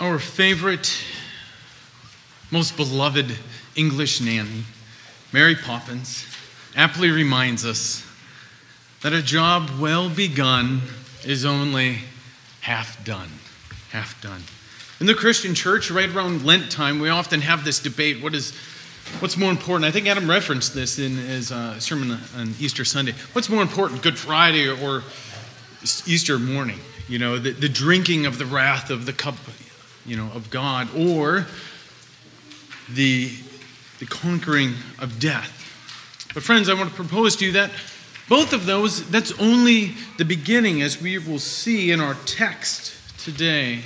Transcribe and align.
Our 0.00 0.18
favorite, 0.18 0.92
most 2.50 2.76
beloved 2.76 3.38
English 3.76 4.20
nanny, 4.20 4.64
Mary 5.32 5.54
Poppins, 5.54 6.26
aptly 6.74 7.10
reminds 7.10 7.64
us 7.64 8.04
that 9.02 9.12
a 9.12 9.22
job 9.22 9.70
well 9.78 10.10
begun 10.10 10.80
is 11.24 11.44
only 11.44 11.98
half 12.62 13.04
done. 13.04 13.28
Half 13.90 14.20
done. 14.20 14.42
In 14.98 15.06
the 15.06 15.14
Christian 15.14 15.54
church, 15.54 15.92
right 15.92 16.12
around 16.12 16.44
Lent 16.44 16.72
time, 16.72 16.98
we 16.98 17.08
often 17.08 17.40
have 17.42 17.64
this 17.64 17.78
debate 17.78 18.20
what 18.20 18.34
is, 18.34 18.52
what's 19.20 19.36
more 19.36 19.52
important? 19.52 19.84
I 19.84 19.92
think 19.92 20.08
Adam 20.08 20.28
referenced 20.28 20.74
this 20.74 20.98
in 20.98 21.16
his 21.18 21.52
uh, 21.52 21.78
sermon 21.78 22.18
on 22.36 22.54
Easter 22.58 22.84
Sunday. 22.84 23.14
What's 23.32 23.48
more 23.48 23.62
important, 23.62 24.02
Good 24.02 24.18
Friday 24.18 24.68
or 24.68 25.04
Easter 26.04 26.40
morning? 26.40 26.80
You 27.08 27.20
know, 27.20 27.38
the, 27.38 27.52
the 27.52 27.68
drinking 27.68 28.26
of 28.26 28.38
the 28.38 28.46
wrath 28.46 28.90
of 28.90 29.06
the 29.06 29.12
cup, 29.12 29.36
you 30.06 30.16
know, 30.16 30.30
of 30.34 30.50
God, 30.50 30.88
or 30.96 31.46
the, 32.92 33.32
the 33.98 34.06
conquering 34.06 34.74
of 34.98 35.18
death. 35.18 35.60
But, 36.34 36.42
friends, 36.42 36.68
I 36.68 36.74
want 36.74 36.90
to 36.90 36.94
propose 36.94 37.36
to 37.36 37.46
you 37.46 37.52
that 37.52 37.70
both 38.28 38.52
of 38.52 38.66
those, 38.66 39.08
that's 39.10 39.38
only 39.38 39.94
the 40.18 40.24
beginning, 40.24 40.82
as 40.82 41.00
we 41.00 41.18
will 41.18 41.38
see 41.38 41.90
in 41.90 42.00
our 42.00 42.14
text 42.26 42.92
today. 43.18 43.80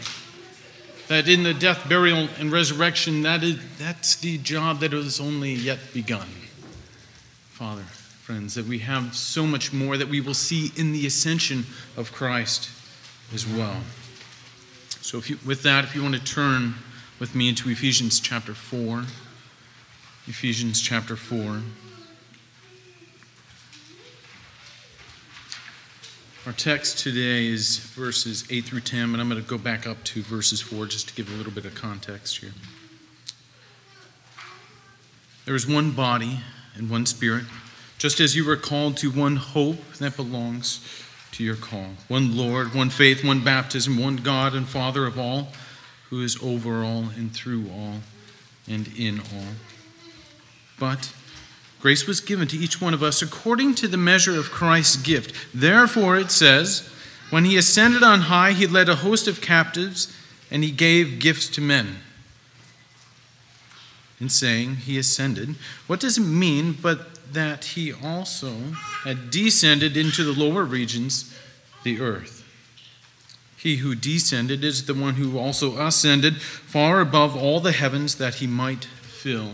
That 1.08 1.28
in 1.28 1.42
the 1.42 1.54
death, 1.54 1.88
burial, 1.88 2.28
and 2.38 2.52
resurrection, 2.52 3.22
that 3.22 3.42
is, 3.42 3.56
that's 3.78 4.16
the 4.16 4.38
job 4.38 4.80
that 4.80 4.92
is 4.92 5.20
only 5.20 5.52
yet 5.52 5.78
begun. 5.94 6.28
Father, 7.50 7.82
friends, 7.82 8.54
that 8.54 8.66
we 8.66 8.80
have 8.80 9.16
so 9.16 9.46
much 9.46 9.72
more 9.72 9.96
that 9.96 10.08
we 10.08 10.20
will 10.20 10.34
see 10.34 10.70
in 10.76 10.92
the 10.92 11.06
ascension 11.06 11.64
of 11.96 12.12
Christ 12.12 12.70
as 13.34 13.46
well. 13.46 13.78
So, 15.08 15.22
you, 15.24 15.38
with 15.46 15.62
that, 15.62 15.84
if 15.84 15.94
you 15.94 16.02
want 16.02 16.16
to 16.16 16.22
turn 16.22 16.74
with 17.18 17.34
me 17.34 17.48
into 17.48 17.70
Ephesians 17.70 18.20
chapter 18.20 18.52
4, 18.52 19.04
Ephesians 20.26 20.82
chapter 20.82 21.16
4. 21.16 21.62
Our 26.44 26.52
text 26.52 26.98
today 26.98 27.46
is 27.46 27.78
verses 27.78 28.46
8 28.50 28.66
through 28.66 28.80
10, 28.82 29.14
and 29.14 29.18
I'm 29.18 29.30
going 29.30 29.42
to 29.42 29.48
go 29.48 29.56
back 29.56 29.86
up 29.86 30.04
to 30.04 30.20
verses 30.20 30.60
4 30.60 30.84
just 30.84 31.08
to 31.08 31.14
give 31.14 31.32
a 31.32 31.36
little 31.38 31.52
bit 31.52 31.64
of 31.64 31.74
context 31.74 32.42
here. 32.42 32.52
There 35.46 35.54
is 35.54 35.66
one 35.66 35.92
body 35.92 36.40
and 36.74 36.90
one 36.90 37.06
spirit, 37.06 37.44
just 37.96 38.20
as 38.20 38.36
you 38.36 38.44
were 38.44 38.56
called 38.56 38.98
to 38.98 39.10
one 39.10 39.36
hope 39.36 39.90
that 40.00 40.16
belongs 40.16 40.86
to 41.32 41.44
your 41.44 41.56
call. 41.56 41.90
One 42.08 42.36
Lord, 42.36 42.74
one 42.74 42.90
faith, 42.90 43.24
one 43.24 43.44
baptism, 43.44 43.98
one 43.98 44.16
God 44.16 44.54
and 44.54 44.66
Father 44.66 45.06
of 45.06 45.18
all, 45.18 45.48
who 46.10 46.22
is 46.22 46.42
over 46.42 46.82
all 46.82 47.06
and 47.16 47.32
through 47.32 47.70
all 47.70 47.96
and 48.68 48.88
in 48.98 49.20
all. 49.20 49.54
But 50.78 51.12
Grace 51.80 52.06
was 52.06 52.20
given 52.20 52.48
to 52.48 52.56
each 52.56 52.80
one 52.80 52.94
of 52.94 53.02
us 53.02 53.22
according 53.22 53.74
to 53.76 53.88
the 53.88 53.96
measure 53.96 54.38
of 54.38 54.50
Christ's 54.50 54.96
gift. 54.96 55.34
Therefore, 55.54 56.16
it 56.16 56.30
says, 56.30 56.88
When 57.30 57.44
he 57.44 57.56
ascended 57.56 58.02
on 58.02 58.22
high, 58.22 58.52
he 58.52 58.66
led 58.66 58.88
a 58.88 58.96
host 58.96 59.28
of 59.28 59.40
captives 59.40 60.12
and 60.50 60.64
he 60.64 60.70
gave 60.70 61.20
gifts 61.20 61.48
to 61.50 61.60
men. 61.60 61.98
In 64.20 64.28
saying 64.28 64.76
he 64.76 64.98
ascended, 64.98 65.54
what 65.86 66.00
does 66.00 66.18
it 66.18 66.22
mean 66.22 66.76
but 66.80 67.17
that 67.32 67.64
he 67.64 67.92
also 67.92 68.54
had 69.04 69.30
descended 69.30 69.96
into 69.96 70.24
the 70.24 70.38
lower 70.38 70.64
regions, 70.64 71.34
the 71.82 72.00
earth? 72.00 72.44
He 73.56 73.76
who 73.76 73.94
descended 73.94 74.62
is 74.62 74.86
the 74.86 74.94
one 74.94 75.14
who 75.14 75.38
also 75.38 75.78
ascended 75.78 76.40
far 76.40 77.00
above 77.00 77.36
all 77.36 77.58
the 77.58 77.72
heavens 77.72 78.14
that 78.16 78.36
he 78.36 78.46
might 78.46 78.84
fill 78.84 79.52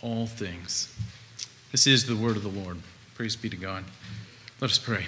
all 0.00 0.26
things. 0.26 0.94
This 1.72 1.86
is 1.86 2.06
the 2.06 2.14
word 2.14 2.36
of 2.36 2.44
the 2.44 2.48
Lord. 2.48 2.78
Praise 3.14 3.34
be 3.34 3.48
to 3.50 3.56
God. 3.56 3.84
Let 4.60 4.70
us 4.70 4.78
pray. 4.78 5.06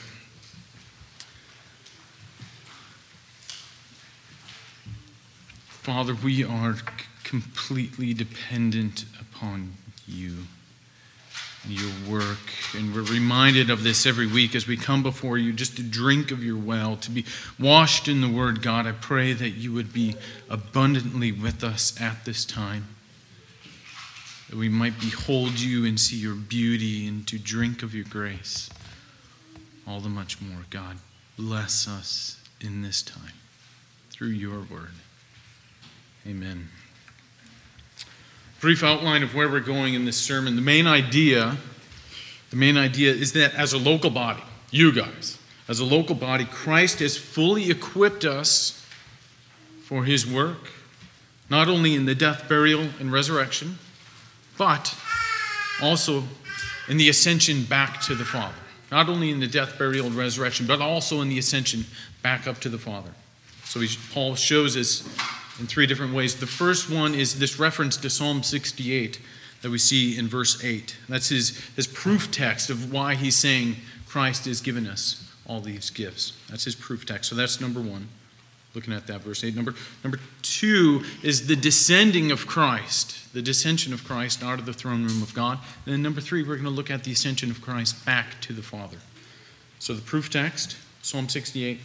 Father, 5.69 6.17
we 6.17 6.43
are 6.43 6.77
completely 7.23 8.13
dependent 8.13 9.05
upon 9.21 9.75
you 10.09 10.47
your 11.69 11.91
work. 12.09 12.39
And 12.75 12.95
we're 12.95 13.03
reminded 13.03 13.71
of 13.71 13.83
this 13.83 14.07
every 14.07 14.27
week 14.27 14.55
as 14.55 14.67
we 14.67 14.77
come 14.77 15.03
before 15.03 15.39
you 15.39 15.53
just 15.53 15.77
to 15.77 15.83
drink 15.83 16.31
of 16.31 16.43
your 16.43 16.59
well, 16.59 16.97
to 16.97 17.11
be 17.11 17.25
washed 17.59 18.09
in 18.09 18.21
the 18.21 18.29
word. 18.29 18.63
God, 18.63 18.87
I 18.87 18.93
pray 18.93 19.33
that 19.33 19.51
you 19.51 19.73
would 19.73 19.93
be 19.93 20.15
abundantly 20.49 21.33
with 21.33 21.63
us 21.65 22.01
at 22.01 22.25
this 22.25 22.45
time 22.45 22.89
that 24.49 24.57
we 24.57 24.69
might 24.69 24.99
behold 25.01 25.61
you 25.61 25.85
and 25.85 25.99
see 25.99 26.17
your 26.17 26.35
beauty 26.35 27.07
and 27.07 27.27
to 27.27 27.39
drink 27.39 27.83
of 27.83 27.95
your 27.95 28.05
grace. 28.05 28.71
All 29.87 30.01
the 30.01 30.09
much 30.09 30.41
more, 30.41 30.67
God, 30.71 30.99
bless 31.37 31.89
us 31.89 32.41
in 32.61 32.83
this 32.83 33.03
time 33.03 33.33
through 34.11 34.29
your 34.29 34.61
word. 34.61 34.95
Amen. 36.27 36.69
Brief 38.61 38.83
outline 38.83 39.23
of 39.23 39.35
where 39.35 39.49
we're 39.49 39.61
going 39.61 39.95
in 39.95 40.05
this 40.05 40.17
sermon. 40.17 40.57
The 40.57 40.63
main 40.63 40.87
idea, 40.87 41.57
the 42.51 42.57
main 42.57 42.77
idea 42.77 43.13
is 43.13 43.33
that 43.35 43.55
as 43.55 43.73
a 43.73 43.79
local 43.79 44.11
body, 44.11 44.43
you 44.71 44.93
guys, 44.93 45.39
as 45.69 45.81
a 45.81 45.85
local 45.85 46.15
body, 46.15 46.45
Christ 46.45 47.01
has 47.01 47.17
fully 47.17 47.71
equipped 47.71 48.25
us 48.25 48.85
for 49.83 50.05
his 50.05 50.27
work, 50.27 50.71
not 51.51 51.69
only 51.69 51.95
in 51.95 52.07
the 52.07 52.15
death, 52.15 52.49
burial, 52.49 52.89
and 52.99 53.13
resurrection, 53.13 53.79
but 54.57 54.97
also 55.83 56.25
in 56.89 56.97
the 56.97 57.09
ascension 57.09 57.65
back 57.65 58.01
to 58.03 58.15
the 58.15 58.25
Father. 58.25 58.55
Not 58.91 59.09
only 59.09 59.31
in 59.31 59.41
the 59.41 59.49
death, 59.49 59.77
burial, 59.79 60.07
and 60.07 60.15
resurrection, 60.15 60.67
but 60.67 60.81
also 60.81 61.21
in 61.21 61.29
the 61.29 61.39
ascension 61.39 61.85
back 62.23 62.47
up 62.47 62.61
to 62.61 62.69
the 62.69 62.79
Father. 62.79 63.11
So 63.65 63.81
he, 63.81 63.97
Paul 64.13 64.37
shows 64.37 64.77
us 64.77 65.07
in 65.59 65.67
three 65.67 65.87
different 65.87 66.15
ways. 66.15 66.37
The 66.37 66.47
first 66.47 66.91
one 66.91 67.15
is 67.15 67.39
this 67.39 67.59
reference 67.59 67.97
to 67.99 68.11
Psalm 68.11 68.43
68 68.43 69.21
that 69.63 69.71
we 69.71 69.79
see 69.79 70.19
in 70.19 70.29
verse 70.29 70.63
8. 70.63 70.97
That's 71.09 71.29
his, 71.29 71.59
his 71.77 71.87
proof 71.87 72.31
text 72.31 72.71
of 72.71 72.93
why 72.93 73.15
he's 73.15 73.37
saying 73.37 73.77
Christ 74.07 74.45
has 74.45 74.61
given 74.61 74.87
us 74.87 75.33
all 75.47 75.61
these 75.61 75.91
gifts. 75.91 76.33
That's 76.49 76.65
his 76.65 76.75
proof 76.75 77.07
text. 77.07 77.31
So 77.31 77.37
that's 77.37 77.61
number 77.61 77.81
one, 77.81 78.09
looking 78.75 78.93
at 78.93 79.07
that 79.07 79.23
verse 79.23 79.43
8. 79.43 79.55
Number, 79.57 79.75
number 80.05 80.21
two 80.43 81.03
is 81.23 81.47
the 81.47 81.57
descending 81.57 82.31
of 82.31 82.47
Christ 82.47 83.17
the 83.37 83.43
descension 83.43 83.93
of 83.93 84.03
Christ 84.03 84.43
out 84.43 84.59
of 84.59 84.65
the 84.65 84.73
throne 84.73 85.05
room 85.05 85.23
of 85.23 85.35
God. 85.35 85.59
And 85.85 85.93
then 85.93 86.03
number 86.03 86.23
three, 86.23 86.43
we're 86.43 86.55
going 86.55 86.65
to 86.65 86.71
look 86.71 86.91
at 86.91 87.05
the 87.05 87.13
ascension 87.13 87.51
of 87.51 87.61
Christ 87.61 88.07
back 88.07 88.41
to 88.41 88.55
the 88.55 88.63
Father. 88.63 88.97
So 89.79 89.93
the 89.93 90.01
proof 90.01 90.31
text, 90.31 90.79
Psalm 91.03 91.29
68, 91.29 91.79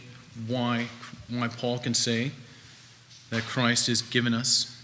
why, 0.46 0.86
why 1.28 1.48
Paul 1.48 1.78
can 1.78 1.92
say 1.92 2.30
that 3.32 3.44
Christ 3.44 3.86
has 3.86 4.02
given 4.02 4.34
us 4.34 4.76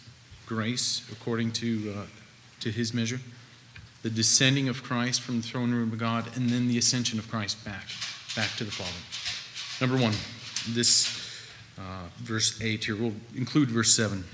grace 0.46 1.06
according 1.12 1.52
to, 1.52 1.94
uh, 1.94 2.06
to 2.60 2.70
his 2.70 2.94
measure, 2.94 3.20
the 4.02 4.08
descending 4.08 4.70
of 4.70 4.82
Christ 4.82 5.20
from 5.20 5.42
the 5.42 5.46
throne 5.46 5.70
room 5.70 5.92
of 5.92 5.98
God, 5.98 6.34
and 6.34 6.48
then 6.48 6.66
the 6.66 6.78
ascension 6.78 7.18
of 7.18 7.30
Christ 7.30 7.62
back, 7.62 7.88
back 8.34 8.56
to 8.56 8.64
the 8.64 8.70
Father. 8.70 9.84
Number 9.84 10.02
one, 10.02 10.14
this 10.74 11.44
uh, 11.78 12.06
verse 12.16 12.58
8 12.62 12.86
here, 12.86 12.96
we'll 12.96 13.12
include 13.36 13.70
verse 13.70 13.94
7 13.94 14.24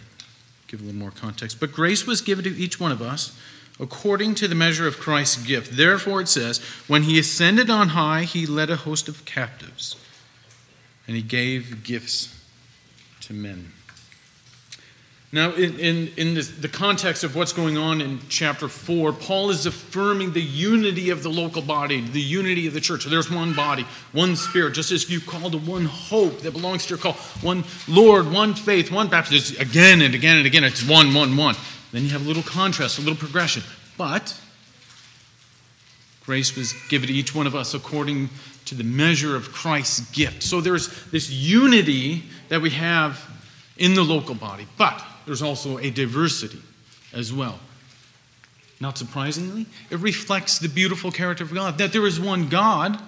give 0.69 0.81
a 0.81 0.85
little 0.85 0.99
more 0.99 1.11
context. 1.11 1.59
But 1.59 1.73
grace 1.73 2.07
was 2.07 2.21
given 2.21 2.45
to 2.45 2.57
each 2.57 2.79
one 2.79 2.93
of 2.93 3.03
us 3.03 3.37
according 3.81 4.37
to 4.37 4.47
the 4.47 4.55
measure 4.55 4.87
of 4.87 4.99
Christ's 4.99 5.45
gift. 5.45 5.77
Therefore, 5.77 6.21
it 6.21 6.29
says, 6.29 6.59
When 6.87 7.03
he 7.03 7.19
ascended 7.19 7.69
on 7.69 7.91
high, 7.91 8.23
he 8.23 8.47
led 8.47 8.71
a 8.71 8.77
host 8.77 9.09
of 9.09 9.25
captives, 9.25 9.97
and 11.09 11.17
he 11.17 11.23
gave 11.23 11.83
gifts 11.83 12.41
to 13.23 13.33
men. 13.33 13.73
Now, 15.35 15.53
in, 15.53 15.81
in, 15.81 16.13
in 16.17 16.35
this, 16.35 16.47
the 16.47 16.69
context 16.69 17.25
of 17.25 17.35
what's 17.35 17.53
going 17.53 17.77
on 17.77 18.01
in 18.01 18.21
chapter 18.29 18.69
4, 18.69 19.13
Paul 19.13 19.51
is 19.51 19.67
affirming 19.67 20.33
the 20.33 20.41
unity 20.41 21.11
of 21.11 21.25
the 21.25 21.29
local 21.29 21.61
body, 21.61 22.01
the 22.01 22.21
unity 22.21 22.69
of 22.69 22.73
the 22.73 22.81
church. 22.81 23.05
There's 23.05 23.29
one 23.29 23.53
body, 23.53 23.85
one 24.13 24.37
spirit, 24.37 24.75
just 24.75 24.93
as 24.93 25.11
you 25.11 25.21
call 25.21 25.51
to 25.51 25.59
one 25.59 25.87
hope 25.87 26.43
that 26.43 26.53
belongs 26.53 26.87
to 26.87 26.91
your 26.91 26.99
call, 26.99 27.15
one 27.43 27.65
Lord, 27.89 28.31
one 28.31 28.55
faith, 28.55 28.93
one 28.93 29.09
baptism. 29.09 29.61
Again 29.61 30.03
and 30.03 30.15
again 30.15 30.37
and 30.37 30.47
again, 30.47 30.63
it's 30.63 30.89
one, 30.89 31.13
one, 31.13 31.37
one. 31.37 31.57
Then 31.91 32.05
you 32.05 32.11
have 32.11 32.25
a 32.25 32.29
little 32.29 32.45
contrast, 32.45 32.99
a 32.99 33.01
little 33.01 33.17
progression. 33.17 33.65
But 33.99 34.41
grace 36.25 36.55
was 36.55 36.75
given 36.89 37.09
to 37.09 37.13
each 37.13 37.35
one 37.35 37.49
of 37.49 37.57
us 37.57 37.75
according 37.75 38.31
to 38.67 38.77
the 38.77 38.85
measure 38.85 39.35
of 39.35 39.53
Christ's 39.53 40.09
gift. 40.13 40.45
So 40.45 40.61
there's 40.61 41.11
this 41.11 41.29
unity 41.29 42.23
that 42.51 42.63
we 42.63 42.71
have 42.71 43.21
in 43.77 43.95
the 43.95 44.05
local 44.05 44.37
body. 44.37 44.69
But 44.79 45.05
there's 45.27 45.43
also 45.43 45.79
a 45.79 45.91
diversity 45.91 46.61
as 47.13 47.33
well. 47.33 47.59
Not 48.81 48.99
surprisingly, 48.99 49.67
it 49.91 49.99
reflects 49.99 50.59
the 50.59 50.69
beautiful 50.69 51.11
character 51.11 51.45
of 51.45 51.55
God 51.55 51.79
that 51.79 51.93
there 51.93 52.07
is 52.07 52.21
one 52.21 52.49
God. 52.49 52.99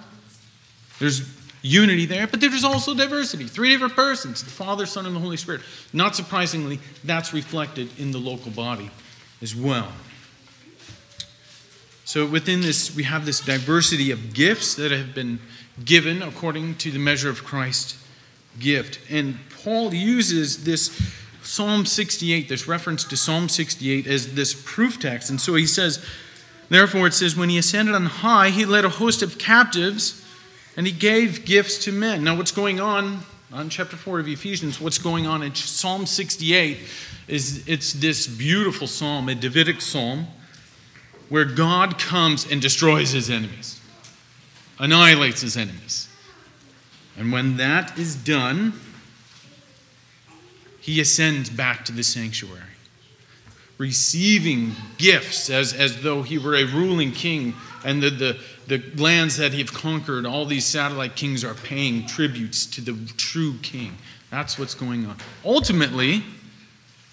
There's 0.99 1.29
unity 1.61 2.05
there, 2.05 2.27
but 2.27 2.39
there's 2.39 2.63
also 2.63 2.93
diversity. 2.93 3.45
Three 3.45 3.69
different 3.69 3.95
persons 3.95 4.43
the 4.43 4.49
Father, 4.49 4.85
Son, 4.85 5.05
and 5.05 5.15
the 5.15 5.19
Holy 5.19 5.37
Spirit. 5.37 5.61
Not 5.93 6.15
surprisingly, 6.15 6.79
that's 7.03 7.33
reflected 7.33 7.89
in 7.99 8.11
the 8.11 8.17
local 8.17 8.51
body 8.51 8.89
as 9.41 9.55
well. 9.55 9.91
So 12.05 12.25
within 12.25 12.61
this, 12.61 12.95
we 12.95 13.03
have 13.03 13.25
this 13.25 13.41
diversity 13.41 14.11
of 14.11 14.33
gifts 14.33 14.75
that 14.75 14.91
have 14.91 15.13
been 15.13 15.39
given 15.83 16.21
according 16.21 16.75
to 16.75 16.89
the 16.89 16.99
measure 16.99 17.29
of 17.29 17.43
Christ's 17.43 18.01
gift. 18.59 18.99
And 19.09 19.37
Paul 19.63 19.93
uses 19.93 20.63
this 20.63 20.89
Psalm 21.47 21.85
68, 21.85 22.49
this 22.49 22.67
reference 22.67 23.05
to 23.05 23.15
Psalm 23.15 23.47
68, 23.47 24.05
as 24.05 24.35
this 24.35 24.53
proof 24.53 24.99
text. 24.99 25.29
And 25.29 25.39
so 25.39 25.55
he 25.55 25.65
says, 25.65 26.05
Therefore, 26.67 27.07
it 27.07 27.13
says, 27.13 27.37
When 27.37 27.47
he 27.47 27.57
ascended 27.57 27.95
on 27.95 28.05
high, 28.05 28.49
he 28.49 28.65
led 28.65 28.83
a 28.83 28.89
host 28.89 29.21
of 29.21 29.37
captives 29.37 30.25
and 30.75 30.85
he 30.85 30.91
gave 30.91 31.45
gifts 31.45 31.77
to 31.85 31.93
men. 31.93 32.25
Now, 32.25 32.35
what's 32.35 32.51
going 32.51 32.81
on 32.81 33.21
on 33.53 33.69
chapter 33.69 33.95
4 33.95 34.19
of 34.19 34.27
Ephesians, 34.27 34.81
what's 34.81 34.97
going 34.97 35.25
on 35.25 35.41
in 35.41 35.55
Psalm 35.55 36.05
68 36.05 36.79
is 37.29 37.65
it's 37.65 37.93
this 37.93 38.27
beautiful 38.27 38.85
psalm, 38.85 39.29
a 39.29 39.33
Davidic 39.33 39.79
psalm 39.79 40.27
where 41.29 41.45
God 41.45 41.97
comes 41.97 42.45
and 42.51 42.61
destroys 42.61 43.11
his 43.11 43.29
enemies, 43.29 43.79
annihilates 44.79 45.41
his 45.41 45.55
enemies. 45.55 46.09
And 47.17 47.31
when 47.31 47.55
that 47.55 47.97
is 47.97 48.17
done, 48.17 48.73
he 50.87 51.01
ascends 51.01 51.49
back 51.49 51.83
to 51.83 51.91
the 51.91 52.01
sanctuary, 52.01 52.61
receiving 53.77 54.71
gifts 54.97 55.49
as, 55.49 55.73
as 55.73 56.01
though 56.01 56.23
he 56.23 56.37
were 56.37 56.55
a 56.55 56.63
ruling 56.63 57.11
king, 57.11 57.53
and 57.83 58.01
the, 58.01 58.09
the, 58.09 58.39
the 58.67 58.81
lands 58.95 59.35
that 59.35 59.51
he've 59.51 59.73
conquered, 59.73 60.25
all 60.25 60.45
these 60.45 60.65
satellite 60.65 61.17
kings 61.17 61.43
are 61.43 61.55
paying 61.55 62.05
tributes 62.07 62.65
to 62.65 62.79
the 62.79 62.97
true 63.17 63.55
king. 63.61 63.97
That's 64.31 64.57
what's 64.57 64.73
going 64.73 65.05
on. 65.05 65.17
Ultimately, 65.45 66.23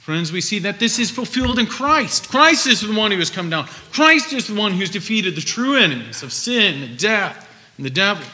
Friends, 0.00 0.30
we 0.30 0.42
see 0.42 0.58
that 0.58 0.78
this 0.78 0.98
is 0.98 1.10
fulfilled 1.10 1.58
in 1.58 1.64
Christ. 1.64 2.28
Christ 2.28 2.66
is 2.66 2.82
the 2.82 2.92
one 2.92 3.10
who 3.10 3.16
has 3.16 3.30
come 3.30 3.48
down. 3.48 3.64
Christ 3.90 4.34
is 4.34 4.46
the 4.46 4.54
one 4.54 4.72
who's 4.72 4.90
defeated 4.90 5.34
the 5.34 5.40
true 5.40 5.76
enemies 5.76 6.22
of 6.22 6.30
sin, 6.30 6.82
and 6.82 6.98
death, 6.98 7.48
and 7.78 7.86
the 7.86 7.90
devil. 7.90 8.26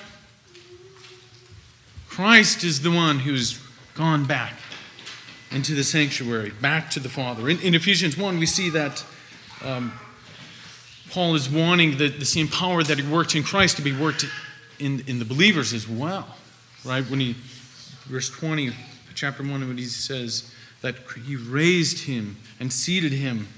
Christ 2.09 2.65
is 2.65 2.83
the 2.83 2.91
one 2.91 3.21
who's 3.21 3.61
gone 3.95 4.25
back 4.25 4.55
into 5.51 5.75
the 5.75 5.85
sanctuary, 5.85 6.51
back 6.61 6.91
to 6.91 7.01
the 7.01 7.09
Father. 7.09 7.49
In, 7.49 7.59
in 7.61 7.75
Ephesians 7.75 8.17
1, 8.17 8.39
we 8.39 8.47
see 8.47 8.71
that 8.71 9.05
um, 9.65 9.93
Paul 11.11 11.35
is 11.35 11.49
wanting 11.49 11.99
the, 11.99 12.09
the 12.09 12.25
same 12.25 12.49
power 12.49 12.83
that 12.83 12.99
he 12.99 13.07
worked 13.07 13.35
in 13.35 13.43
Christ 13.43 13.77
to 13.77 13.83
be 13.83 13.97
worked 13.97 14.27
in, 14.79 15.03
in 15.07 15.19
the 15.19 15.25
believers 15.25 15.73
as 15.73 15.89
well. 15.89 16.27
Right? 16.85 17.05
When 17.11 17.21
he, 17.21 17.35
verse 18.07 18.31
20, 18.31 18.73
chapter 19.15 19.43
1, 19.43 19.51
when 19.51 19.77
he 19.77 19.85
says, 19.85 20.55
that 20.83 20.95
he 21.27 21.37
raised 21.37 22.05
him 22.05 22.37
and 22.59 22.73
seated 22.73 23.13
him 23.13 23.49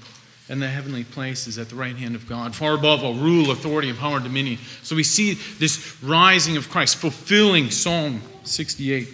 in 0.49 0.59
the 0.59 0.67
heavenly 0.67 1.05
places 1.05 1.57
at 1.57 1.69
the 1.69 1.75
right 1.75 1.95
hand 1.95 2.15
of 2.15 2.27
God, 2.27 2.53
far 2.53 2.73
above 2.73 3.03
all 3.03 3.13
rule, 3.13 3.51
authority, 3.51 3.89
and 3.89 3.97
power 3.97 4.17
and 4.17 4.25
dominion. 4.25 4.59
So 4.81 4.95
we 4.95 5.03
see 5.03 5.35
this 5.57 6.03
rising 6.03 6.57
of 6.57 6.69
Christ, 6.69 6.97
fulfilling 6.97 7.71
Psalm 7.71 8.21
68. 8.43 9.07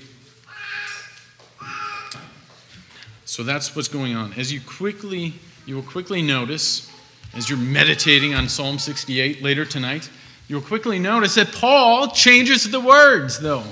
So 3.29 3.43
that's 3.43 3.75
what's 3.75 3.87
going 3.87 4.15
on. 4.15 4.33
As 4.33 4.51
you 4.51 4.59
quickly, 4.59 5.35
you 5.67 5.75
will 5.75 5.83
quickly 5.83 6.23
notice, 6.23 6.91
as 7.35 7.47
you're 7.47 7.59
meditating 7.59 8.33
on 8.33 8.49
Psalm 8.49 8.79
68 8.79 9.43
later 9.43 9.65
tonight, 9.65 10.09
you'll 10.47 10.61
quickly 10.61 10.97
notice 10.97 11.35
that 11.35 11.51
Paul 11.51 12.07
changes 12.07 12.71
the 12.71 12.79
words, 12.79 13.39
though. 13.39 13.65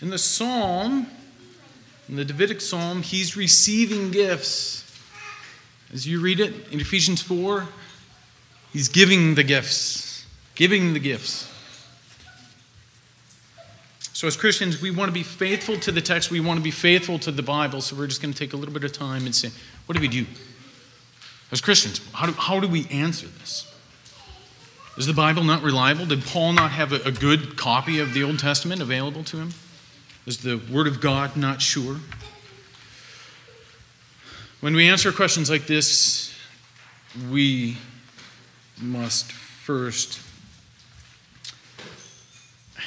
In 0.00 0.10
the 0.10 0.16
psalm, 0.16 1.08
in 2.08 2.14
the 2.14 2.24
Davidic 2.24 2.60
psalm, 2.60 3.02
he's 3.02 3.36
receiving 3.36 4.12
gifts. 4.12 4.84
As 5.92 6.06
you 6.06 6.20
read 6.20 6.38
it 6.38 6.68
in 6.70 6.78
Ephesians 6.78 7.20
4, 7.20 7.66
he's 8.72 8.86
giving 8.86 9.34
the 9.34 9.42
gifts, 9.42 10.24
giving 10.54 10.92
the 10.92 11.00
gifts. 11.00 11.52
So, 14.24 14.28
as 14.28 14.38
Christians, 14.38 14.80
we 14.80 14.90
want 14.90 15.10
to 15.10 15.12
be 15.12 15.22
faithful 15.22 15.78
to 15.80 15.92
the 15.92 16.00
text. 16.00 16.30
We 16.30 16.40
want 16.40 16.58
to 16.58 16.64
be 16.64 16.70
faithful 16.70 17.18
to 17.18 17.30
the 17.30 17.42
Bible. 17.42 17.82
So, 17.82 17.94
we're 17.94 18.06
just 18.06 18.22
going 18.22 18.32
to 18.32 18.38
take 18.38 18.54
a 18.54 18.56
little 18.56 18.72
bit 18.72 18.82
of 18.82 18.90
time 18.90 19.26
and 19.26 19.34
say, 19.34 19.50
what 19.84 19.94
do 19.94 20.00
we 20.00 20.08
do? 20.08 20.24
As 21.52 21.60
Christians, 21.60 22.00
how 22.14 22.24
do, 22.24 22.32
how 22.32 22.58
do 22.58 22.66
we 22.66 22.86
answer 22.88 23.26
this? 23.26 23.70
Is 24.96 25.04
the 25.04 25.12
Bible 25.12 25.44
not 25.44 25.62
reliable? 25.62 26.06
Did 26.06 26.24
Paul 26.24 26.54
not 26.54 26.70
have 26.70 26.94
a, 26.94 27.02
a 27.06 27.12
good 27.12 27.58
copy 27.58 27.98
of 27.98 28.14
the 28.14 28.22
Old 28.22 28.38
Testament 28.38 28.80
available 28.80 29.24
to 29.24 29.36
him? 29.36 29.50
Is 30.24 30.38
the 30.38 30.56
Word 30.72 30.86
of 30.86 31.02
God 31.02 31.36
not 31.36 31.60
sure? 31.60 31.98
When 34.62 34.74
we 34.74 34.88
answer 34.88 35.12
questions 35.12 35.50
like 35.50 35.66
this, 35.66 36.34
we 37.30 37.76
must 38.80 39.30
first 39.30 40.18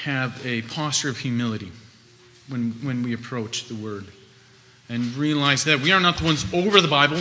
have 0.07 0.45
a 0.45 0.61
posture 0.61 1.09
of 1.09 1.17
humility 1.17 1.69
when, 2.47 2.71
when 2.81 3.03
we 3.03 3.13
approach 3.13 3.67
the 3.67 3.75
Word 3.75 4.05
and 4.87 5.03
realize 5.15 5.65
that 5.65 5.81
we 5.81 5.91
are 5.91 5.99
not 5.99 6.17
the 6.17 6.23
ones 6.23 6.45
over 6.53 6.79
the 6.79 6.87
Bible, 6.87 7.19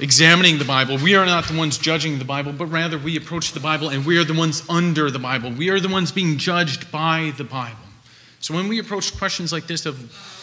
examining 0.00 0.58
the 0.58 0.64
Bible. 0.64 0.98
We 0.98 1.14
are 1.14 1.24
not 1.24 1.44
the 1.44 1.56
ones 1.56 1.78
judging 1.78 2.18
the 2.18 2.24
Bible, 2.24 2.52
but 2.52 2.66
rather 2.66 2.98
we 2.98 3.16
approach 3.16 3.52
the 3.52 3.60
Bible 3.60 3.88
and 3.88 4.04
we 4.04 4.18
are 4.18 4.24
the 4.24 4.34
ones 4.34 4.64
under 4.68 5.12
the 5.12 5.20
Bible. 5.20 5.52
We 5.52 5.70
are 5.70 5.78
the 5.78 5.88
ones 5.88 6.10
being 6.10 6.38
judged 6.38 6.90
by 6.90 7.32
the 7.36 7.44
Bible. 7.44 7.76
So 8.40 8.52
when 8.52 8.66
we 8.66 8.80
approach 8.80 9.16
questions 9.16 9.52
like 9.52 9.68
this 9.68 9.86
of 9.86 9.96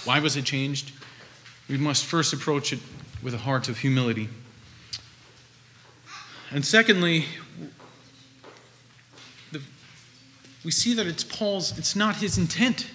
why 0.06 0.22
was 0.22 0.38
it 0.38 0.46
changed, 0.46 0.94
we 1.68 1.78
must 1.78 2.06
first 2.06 2.32
approach 2.32 2.72
it 2.72 2.80
with 3.22 3.34
a 3.34 3.40
heart 3.40 3.68
of 3.68 3.80
humility. 3.80 4.30
And 6.52 6.66
secondly, 6.66 7.26
the, 9.52 9.62
we 10.66 10.72
see 10.72 10.96
that 10.96 11.06
it's 11.06 11.24
Paul's, 11.24 11.78
it's 11.78 11.96
not 11.96 12.16
his 12.16 12.40
intent 12.40 12.88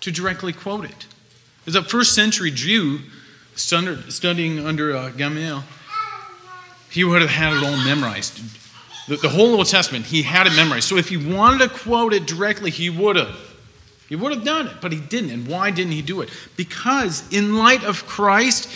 to 0.00 0.10
directly 0.10 0.52
quote 0.52 0.86
it. 0.86 1.06
As 1.66 1.74
a 1.74 1.82
first 1.82 2.14
century 2.14 2.50
Jew 2.50 3.00
studying 3.54 4.66
under 4.66 4.96
uh, 4.96 5.10
Gamaliel, 5.10 5.62
he 6.90 7.04
would 7.04 7.20
have 7.20 7.30
had 7.30 7.52
it 7.52 7.62
all 7.62 7.76
memorized. 7.84 8.40
The, 9.08 9.16
the 9.16 9.28
whole 9.28 9.54
Old 9.54 9.66
Testament, 9.66 10.06
he 10.06 10.22
had 10.22 10.46
it 10.46 10.56
memorized. 10.56 10.88
So 10.88 10.96
if 10.96 11.10
he 11.10 11.18
wanted 11.18 11.58
to 11.58 11.68
quote 11.68 12.14
it 12.14 12.26
directly, 12.26 12.70
he 12.70 12.88
would 12.88 13.16
have. 13.16 13.36
He 14.08 14.16
would 14.16 14.32
have 14.32 14.44
done 14.44 14.68
it, 14.68 14.76
but 14.80 14.90
he 14.90 15.00
didn't. 15.00 15.30
And 15.30 15.46
why 15.46 15.70
didn't 15.70 15.92
he 15.92 16.02
do 16.02 16.22
it? 16.22 16.30
Because, 16.56 17.30
in 17.32 17.56
light 17.56 17.84
of 17.84 18.06
Christ, 18.06 18.68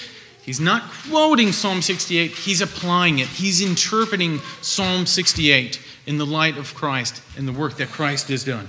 he's 0.46 0.58
not 0.58 0.90
quoting 1.10 1.52
Psalm 1.52 1.82
68, 1.82 2.30
he's 2.30 2.62
applying 2.62 3.18
it. 3.18 3.28
He's 3.28 3.60
interpreting 3.60 4.38
Psalm 4.62 5.04
68 5.04 5.78
in 6.06 6.16
the 6.16 6.24
light 6.24 6.56
of 6.56 6.74
Christ 6.74 7.20
and 7.36 7.46
the 7.46 7.52
work 7.52 7.76
that 7.76 7.88
Christ 7.88 8.28
has 8.28 8.44
done. 8.44 8.68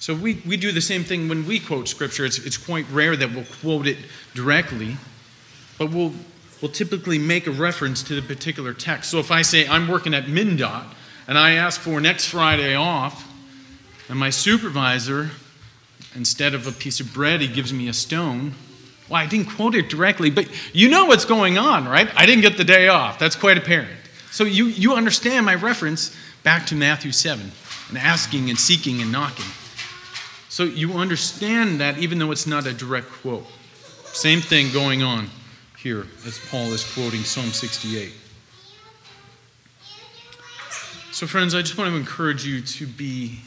So 0.00 0.14
we, 0.14 0.40
we 0.46 0.56
do 0.56 0.70
the 0.70 0.80
same 0.80 1.02
thing 1.02 1.28
when 1.28 1.46
we 1.46 1.58
quote 1.58 1.88
Scripture. 1.88 2.24
It's, 2.24 2.38
it's 2.38 2.56
quite 2.56 2.86
rare 2.92 3.16
that 3.16 3.34
we'll 3.34 3.46
quote 3.60 3.88
it 3.88 3.98
directly, 4.32 4.96
but 5.76 5.90
we'll, 5.90 6.12
we'll 6.62 6.70
typically 6.70 7.18
make 7.18 7.48
a 7.48 7.50
reference 7.50 8.02
to 8.04 8.14
the 8.14 8.22
particular 8.22 8.72
text. 8.72 9.10
So 9.10 9.18
if 9.18 9.32
I 9.32 9.42
say, 9.42 9.66
I'm 9.66 9.88
working 9.88 10.14
at 10.14 10.26
MnDOT, 10.26 10.84
and 11.26 11.36
I 11.36 11.52
ask 11.52 11.80
for 11.80 12.00
next 12.00 12.26
Friday 12.26 12.74
off, 12.74 13.26
and 14.08 14.18
my 14.18 14.30
supervisor, 14.30 15.30
instead 16.14 16.54
of 16.54 16.66
a 16.66 16.72
piece 16.72 17.00
of 17.00 17.12
bread, 17.12 17.40
he 17.40 17.48
gives 17.48 17.72
me 17.72 17.88
a 17.88 17.92
stone. 17.92 18.54
Well, 19.08 19.20
I 19.20 19.26
didn't 19.26 19.46
quote 19.46 19.74
it 19.74 19.88
directly, 19.88 20.30
but 20.30 20.48
you 20.74 20.88
know 20.88 21.06
what's 21.06 21.24
going 21.24 21.56
on, 21.56 21.88
right? 21.88 22.10
I 22.14 22.26
didn't 22.26 22.42
get 22.42 22.56
the 22.56 22.64
day 22.64 22.88
off. 22.88 23.18
That's 23.18 23.36
quite 23.36 23.56
apparent. 23.56 23.90
So 24.30 24.44
you, 24.44 24.66
you 24.66 24.94
understand 24.94 25.46
my 25.46 25.54
reference 25.54 26.14
back 26.42 26.66
to 26.66 26.74
Matthew 26.74 27.12
7 27.12 27.50
and 27.88 27.98
asking 27.98 28.50
and 28.50 28.58
seeking 28.58 29.00
and 29.00 29.10
knocking. 29.10 29.46
So 30.48 30.64
you 30.64 30.94
understand 30.94 31.80
that 31.80 31.98
even 31.98 32.18
though 32.18 32.30
it's 32.32 32.46
not 32.46 32.66
a 32.66 32.72
direct 32.72 33.08
quote. 33.08 33.46
Same 34.06 34.40
thing 34.40 34.72
going 34.72 35.02
on 35.02 35.30
here 35.78 36.06
as 36.26 36.38
Paul 36.50 36.72
is 36.72 36.84
quoting 36.92 37.22
Psalm 37.22 37.50
68. 37.52 38.12
So, 41.12 41.26
friends, 41.26 41.54
I 41.54 41.62
just 41.62 41.76
want 41.76 41.90
to 41.90 41.96
encourage 41.96 42.44
you 42.46 42.60
to 42.60 42.86
be 42.86 43.40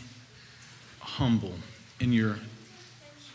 humble 1.00 1.53
in 2.00 2.12
your 2.12 2.38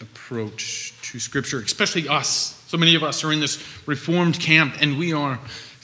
approach 0.00 0.94
to 1.02 1.18
Scripture, 1.18 1.60
especially 1.60 2.08
us. 2.08 2.62
So 2.68 2.76
many 2.76 2.94
of 2.94 3.02
us 3.02 3.24
are 3.24 3.32
in 3.32 3.40
this 3.40 3.62
Reformed 3.86 4.40
camp, 4.40 4.76
and 4.80 4.98
we 4.98 5.12
are 5.12 5.38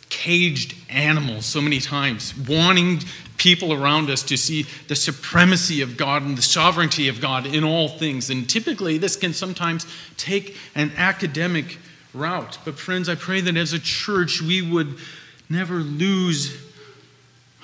caged 0.09 0.75
animals 0.91 1.47
so 1.47 1.61
many 1.61 1.81
times, 1.81 2.35
wanting 2.49 3.01
people 3.39 3.73
around 3.73 4.11
us 4.11 4.23
to 4.23 4.37
see 4.37 4.67
the 4.89 4.95
supremacy 4.95 5.81
of 5.81 5.97
God 5.97 6.23
and 6.23 6.37
the 6.37 6.43
sovereignty 6.43 7.09
of 7.09 7.21
God 7.21 7.47
in 7.47 7.65
all 7.65 7.89
things. 7.89 8.31
And 8.31 8.49
typically, 8.49 8.99
this 8.99 9.17
can 9.17 9.33
sometimes 9.33 9.87
take 10.17 10.57
an 10.75 10.93
academic 10.97 11.79
route. 12.15 12.59
But, 12.65 12.79
friends, 12.79 13.09
I 13.09 13.15
pray 13.15 13.41
that 13.41 13.57
as 13.57 13.73
a 13.73 13.79
church, 13.79 14.43
we 14.43 14.61
would 14.63 14.97
never 15.49 15.77
lose 15.77 16.57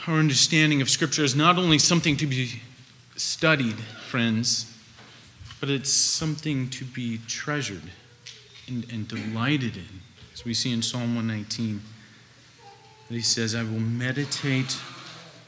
our 0.06 0.14
understanding 0.14 0.80
of 0.80 0.88
Scripture 0.88 1.22
as 1.22 1.36
not 1.36 1.58
only 1.58 1.78
something 1.78 2.16
to 2.16 2.26
be 2.26 2.62
studied, 3.16 3.76
friends, 3.76 4.74
but 5.60 5.68
it's 5.70 5.92
something 5.92 6.70
to 6.70 6.84
be 6.84 7.18
treasured 7.26 7.90
and, 8.66 8.90
and 8.92 9.08
delighted 9.08 9.76
in. 9.76 10.00
As 10.32 10.44
we 10.44 10.54
see 10.54 10.72
in 10.72 10.82
Psalm 10.82 11.14
119, 11.16 11.80
that 13.08 13.14
he 13.14 13.20
says, 13.20 13.54
I 13.54 13.62
will 13.62 13.80
meditate 13.80 14.78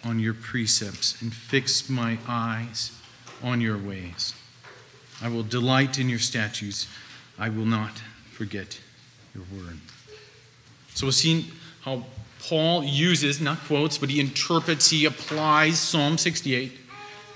on 0.04 0.18
your 0.18 0.34
precepts 0.34 1.20
and 1.20 1.32
fix 1.32 1.88
my 1.88 2.18
eyes 2.26 2.92
on 3.42 3.60
your 3.60 3.78
ways. 3.78 4.34
I 5.22 5.28
will 5.28 5.42
delight 5.42 5.98
in 5.98 6.08
your 6.08 6.18
statutes. 6.18 6.86
I 7.38 7.50
will 7.50 7.66
not 7.66 7.98
forget 8.32 8.80
your 9.34 9.44
word. 9.52 9.78
So 10.94 11.06
we'll 11.06 11.12
see 11.12 11.50
how 11.82 12.04
Paul 12.40 12.84
uses, 12.84 13.40
not 13.40 13.58
quotes, 13.60 13.98
but 13.98 14.08
he 14.08 14.18
interprets, 14.18 14.90
he 14.90 15.04
applies 15.04 15.78
Psalm 15.78 16.16
68 16.16 16.79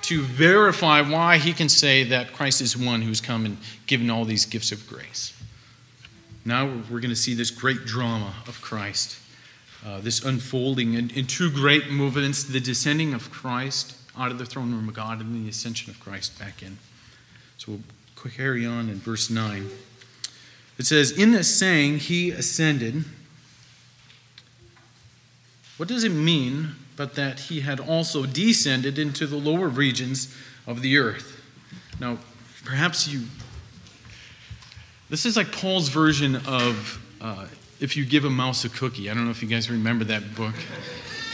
to 0.06 0.22
verify 0.22 1.00
why 1.00 1.38
he 1.38 1.52
can 1.52 1.68
say 1.68 2.04
that 2.04 2.32
Christ 2.32 2.60
is 2.60 2.76
one 2.76 3.02
who's 3.02 3.20
come 3.20 3.46
and 3.46 3.56
given 3.86 4.10
all 4.10 4.24
these 4.24 4.44
gifts 4.44 4.70
of 4.70 4.86
grace. 4.86 5.32
Now 6.44 6.66
we're 6.66 7.00
going 7.00 7.10
to 7.10 7.16
see 7.16 7.34
this 7.34 7.50
great 7.50 7.86
drama 7.86 8.34
of 8.46 8.60
Christ, 8.60 9.18
uh, 9.84 10.00
this 10.00 10.22
unfolding 10.22 10.94
in, 10.94 11.10
in 11.10 11.26
two 11.26 11.50
great 11.50 11.90
movements 11.90 12.44
the 12.44 12.60
descending 12.60 13.14
of 13.14 13.30
Christ 13.30 13.96
out 14.16 14.30
of 14.30 14.38
the 14.38 14.44
throne 14.44 14.72
room 14.72 14.88
of 14.88 14.94
God 14.94 15.20
and 15.20 15.44
the 15.44 15.48
ascension 15.48 15.90
of 15.90 15.98
Christ 16.00 16.38
back 16.38 16.62
in. 16.62 16.78
So 17.56 17.72
we'll 17.72 18.32
carry 18.32 18.66
on 18.66 18.88
in 18.88 18.96
verse 18.96 19.30
9. 19.30 19.68
It 20.78 20.86
says, 20.86 21.12
In 21.12 21.32
this 21.32 21.54
saying, 21.54 21.98
he 22.00 22.30
ascended. 22.30 23.04
What 25.76 25.88
does 25.88 26.04
it 26.04 26.12
mean 26.12 26.76
but 26.96 27.14
that 27.14 27.40
he 27.40 27.60
had 27.60 27.80
also 27.80 28.26
descended 28.26 28.98
into 28.98 29.26
the 29.26 29.36
lower 29.36 29.68
regions 29.68 30.34
of 30.66 30.82
the 30.82 30.98
earth? 30.98 31.40
Now, 32.00 32.18
perhaps 32.64 33.08
you. 33.08 33.22
This 35.10 35.26
is 35.26 35.36
like 35.36 35.52
Paul's 35.52 35.88
version 35.88 36.36
of 36.46 37.00
uh, 37.20 37.46
if 37.80 37.96
you 37.96 38.04
give 38.04 38.24
a 38.24 38.30
mouse 38.30 38.64
a 38.64 38.68
cookie. 38.68 39.10
I 39.10 39.14
don't 39.14 39.24
know 39.24 39.30
if 39.30 39.42
you 39.42 39.48
guys 39.48 39.70
remember 39.70 40.04
that 40.04 40.34
book. 40.34 40.54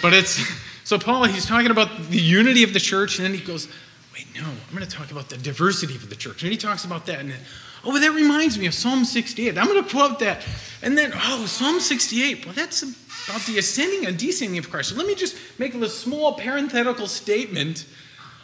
But 0.02 0.14
it's. 0.14 0.40
So, 0.82 0.98
Paul, 0.98 1.24
he's 1.24 1.46
talking 1.46 1.70
about 1.70 2.08
the 2.10 2.18
unity 2.18 2.64
of 2.64 2.72
the 2.72 2.80
church, 2.80 3.18
and 3.18 3.24
then 3.24 3.32
he 3.32 3.44
goes, 3.44 3.68
Wait, 4.12 4.26
no, 4.34 4.48
I'm 4.48 4.76
going 4.76 4.86
to 4.86 4.90
talk 4.90 5.10
about 5.12 5.28
the 5.28 5.36
diversity 5.36 5.94
of 5.94 6.08
the 6.10 6.16
church. 6.16 6.42
And 6.42 6.50
he 6.50 6.58
talks 6.58 6.84
about 6.84 7.06
that, 7.06 7.20
and 7.20 7.30
then, 7.30 7.38
oh, 7.84 7.98
that 7.98 8.10
reminds 8.10 8.58
me 8.58 8.66
of 8.66 8.74
Psalm 8.74 9.04
68. 9.04 9.56
I'm 9.56 9.66
going 9.66 9.82
to 9.84 9.88
quote 9.88 10.18
that. 10.18 10.44
And 10.82 10.98
then, 10.98 11.12
oh, 11.14 11.46
Psalm 11.46 11.80
68, 11.80 12.44
well, 12.44 12.54
that's 12.54 12.82
about 13.30 13.46
the 13.46 13.58
ascending 13.58 14.06
and 14.06 14.18
descending 14.18 14.58
of 14.58 14.70
Christ. 14.70 14.90
So 14.90 14.96
let 14.96 15.06
me 15.06 15.14
just 15.14 15.36
make 15.58 15.74
a 15.74 15.88
small 15.88 16.34
parenthetical 16.34 17.06
statement 17.06 17.86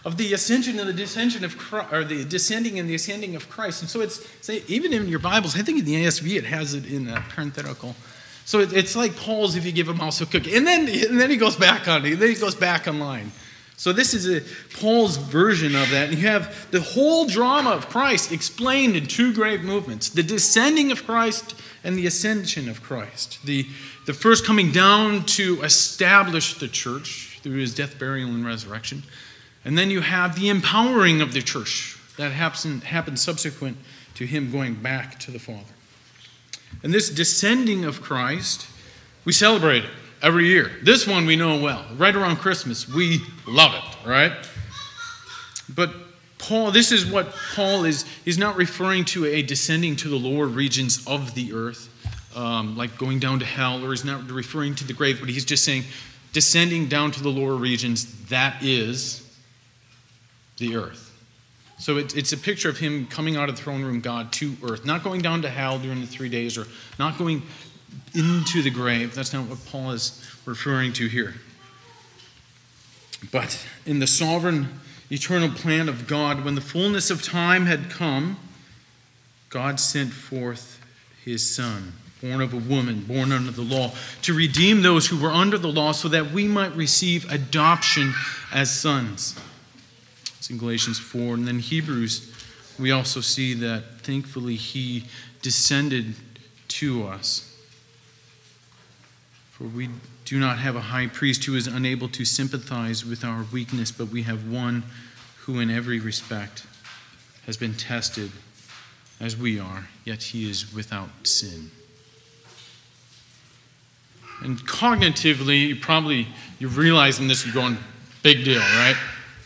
of 0.04 0.16
the 0.16 0.32
ascension 0.32 0.78
and 0.78 0.88
the 0.88 1.02
descension 1.02 1.42
of 1.42 1.58
Christ, 1.58 1.92
or 1.92 2.04
the 2.04 2.24
descending 2.24 2.78
and 2.78 2.88
the 2.88 2.94
ascending 2.94 3.34
of 3.34 3.50
Christ. 3.50 3.82
And 3.82 3.90
so 3.90 4.00
it's 4.00 4.24
say, 4.40 4.62
even 4.68 4.92
in 4.92 5.08
your 5.08 5.18
Bibles, 5.18 5.56
I 5.56 5.62
think 5.62 5.80
in 5.80 5.84
the 5.84 5.96
ASV 5.96 6.36
it 6.36 6.44
has 6.44 6.74
it 6.74 6.86
in 6.86 7.08
a 7.08 7.20
parenthetical. 7.28 7.96
So 8.44 8.60
it, 8.60 8.72
it's 8.72 8.94
like 8.94 9.16
Paul's 9.16 9.56
if 9.56 9.66
you 9.66 9.72
give 9.72 9.88
him 9.88 10.00
also 10.00 10.24
a 10.24 10.28
cookie, 10.28 10.54
and 10.54 10.64
then 10.64 10.88
and 10.88 11.20
then 11.20 11.28
he 11.28 11.36
goes 11.36 11.56
back 11.56 11.88
on 11.88 12.06
it. 12.06 12.16
Then 12.20 12.28
he 12.28 12.36
goes 12.36 12.54
back 12.54 12.86
online. 12.86 13.32
So 13.76 13.92
this 13.92 14.14
is 14.14 14.28
a, 14.28 14.40
Paul's 14.78 15.16
version 15.16 15.74
of 15.74 15.90
that. 15.90 16.08
And 16.08 16.18
you 16.18 16.26
have 16.26 16.70
the 16.70 16.80
whole 16.80 17.26
drama 17.26 17.70
of 17.70 17.88
Christ 17.88 18.32
explained 18.32 18.96
in 18.96 19.06
two 19.06 19.34
great 19.34 19.62
movements: 19.62 20.08
the 20.08 20.22
descending 20.22 20.90
of 20.90 21.04
Christ 21.04 21.54
and 21.84 21.96
the 21.96 22.06
ascension 22.06 22.68
of 22.68 22.82
Christ. 22.82 23.38
The 23.44 23.66
the 24.06 24.14
first 24.14 24.46
coming 24.46 24.70
down 24.70 25.24
to 25.24 25.60
establish 25.62 26.54
the 26.54 26.68
church 26.68 27.40
through 27.42 27.56
his 27.58 27.74
death, 27.74 27.98
burial, 27.98 28.30
and 28.30 28.46
resurrection. 28.46 29.02
And 29.64 29.76
then 29.76 29.90
you 29.90 30.00
have 30.00 30.38
the 30.38 30.48
empowering 30.48 31.20
of 31.20 31.32
the 31.32 31.42
church 31.42 31.98
that 32.16 32.30
happens, 32.30 32.84
happens 32.84 33.20
subsequent 33.20 33.76
to 34.14 34.24
him 34.24 34.52
going 34.52 34.76
back 34.76 35.18
to 35.20 35.32
the 35.32 35.40
Father. 35.40 35.74
And 36.84 36.94
this 36.94 37.10
descending 37.10 37.84
of 37.84 38.00
Christ, 38.00 38.68
we 39.24 39.32
celebrate 39.32 39.84
it 39.84 39.90
every 40.26 40.46
year. 40.46 40.72
This 40.82 41.06
one 41.06 41.24
we 41.24 41.36
know 41.36 41.60
well. 41.60 41.84
Right 41.96 42.14
around 42.14 42.36
Christmas, 42.36 42.88
we 42.88 43.20
love 43.46 43.74
it, 43.74 44.08
right? 44.08 44.32
But 45.74 45.94
Paul, 46.38 46.72
this 46.72 46.90
is 46.90 47.06
what 47.06 47.32
Paul 47.54 47.84
is, 47.84 48.04
he's 48.24 48.38
not 48.38 48.56
referring 48.56 49.04
to 49.06 49.24
a 49.24 49.42
descending 49.42 49.94
to 49.96 50.08
the 50.08 50.16
lower 50.16 50.46
regions 50.46 51.06
of 51.06 51.34
the 51.34 51.52
earth 51.52 51.90
um, 52.36 52.76
like 52.76 52.98
going 52.98 53.18
down 53.18 53.38
to 53.38 53.46
hell, 53.46 53.82
or 53.84 53.90
he's 53.90 54.04
not 54.04 54.30
referring 54.30 54.74
to 54.76 54.86
the 54.86 54.92
grave, 54.92 55.18
but 55.20 55.28
he's 55.28 55.44
just 55.44 55.64
saying 55.64 55.84
descending 56.32 56.86
down 56.86 57.10
to 57.12 57.22
the 57.22 57.30
lower 57.30 57.54
regions, 57.54 58.26
that 58.26 58.62
is 58.62 59.22
the 60.58 60.76
earth. 60.76 61.02
So 61.78 61.96
it, 61.96 62.16
it's 62.16 62.32
a 62.32 62.36
picture 62.36 62.68
of 62.68 62.78
him 62.78 63.06
coming 63.06 63.36
out 63.36 63.48
of 63.48 63.56
the 63.56 63.62
throne 63.62 63.82
room 63.82 64.00
God 64.00 64.32
to 64.32 64.54
earth, 64.62 64.84
not 64.84 65.02
going 65.02 65.22
down 65.22 65.42
to 65.42 65.48
hell 65.48 65.78
during 65.78 66.00
the 66.00 66.06
three 66.06 66.28
days 66.28 66.58
or 66.58 66.66
not 66.98 67.16
going 67.18 67.42
into 68.14 68.62
the 68.62 68.70
grave. 68.70 69.14
That's 69.14 69.32
not 69.32 69.46
what 69.46 69.64
Paul 69.66 69.92
is 69.92 70.24
referring 70.44 70.92
to 70.94 71.06
here. 71.06 71.34
But 73.32 73.66
in 73.84 73.98
the 73.98 74.06
sovereign, 74.06 74.80
eternal 75.10 75.50
plan 75.50 75.88
of 75.88 76.06
God, 76.06 76.44
when 76.44 76.54
the 76.54 76.60
fullness 76.60 77.10
of 77.10 77.22
time 77.22 77.66
had 77.66 77.90
come, 77.90 78.38
God 79.48 79.80
sent 79.80 80.12
forth 80.12 80.80
his 81.24 81.54
Son 81.54 81.92
born 82.20 82.40
of 82.40 82.54
a 82.54 82.56
woman, 82.56 83.02
born 83.02 83.32
under 83.32 83.50
the 83.50 83.62
law, 83.62 83.92
to 84.22 84.34
redeem 84.34 84.82
those 84.82 85.06
who 85.06 85.20
were 85.20 85.30
under 85.30 85.58
the 85.58 85.68
law 85.68 85.92
so 85.92 86.08
that 86.08 86.32
we 86.32 86.48
might 86.48 86.74
receive 86.74 87.30
adoption 87.30 88.14
as 88.52 88.70
sons. 88.70 89.38
It's 90.38 90.50
in 90.50 90.58
Galatians 90.58 90.98
4. 90.98 91.34
And 91.34 91.46
then 91.46 91.58
Hebrews, 91.58 92.32
we 92.78 92.90
also 92.90 93.20
see 93.20 93.54
that 93.54 94.00
thankfully 94.00 94.56
he 94.56 95.04
descended 95.42 96.14
to 96.68 97.06
us. 97.06 97.55
For 99.56 99.64
we 99.64 99.88
do 100.26 100.38
not 100.38 100.58
have 100.58 100.76
a 100.76 100.82
high 100.82 101.06
priest 101.06 101.44
who 101.44 101.54
is 101.54 101.66
unable 101.66 102.10
to 102.10 102.26
sympathize 102.26 103.06
with 103.06 103.24
our 103.24 103.46
weakness, 103.50 103.90
but 103.90 104.08
we 104.08 104.24
have 104.24 104.46
one 104.46 104.82
who, 105.38 105.60
in 105.60 105.70
every 105.70 105.98
respect, 105.98 106.66
has 107.46 107.56
been 107.56 107.72
tested 107.72 108.30
as 109.18 109.34
we 109.34 109.58
are, 109.58 109.88
yet 110.04 110.22
he 110.22 110.50
is 110.50 110.74
without 110.74 111.08
sin. 111.22 111.70
And 114.42 114.58
cognitively, 114.68 115.68
you 115.68 115.76
probably 115.76 116.28
you're 116.58 116.68
realizing 116.68 117.26
this, 117.26 117.46
you're 117.46 117.54
going, 117.54 117.78
big 118.22 118.44
deal, 118.44 118.60
right? 118.60 118.96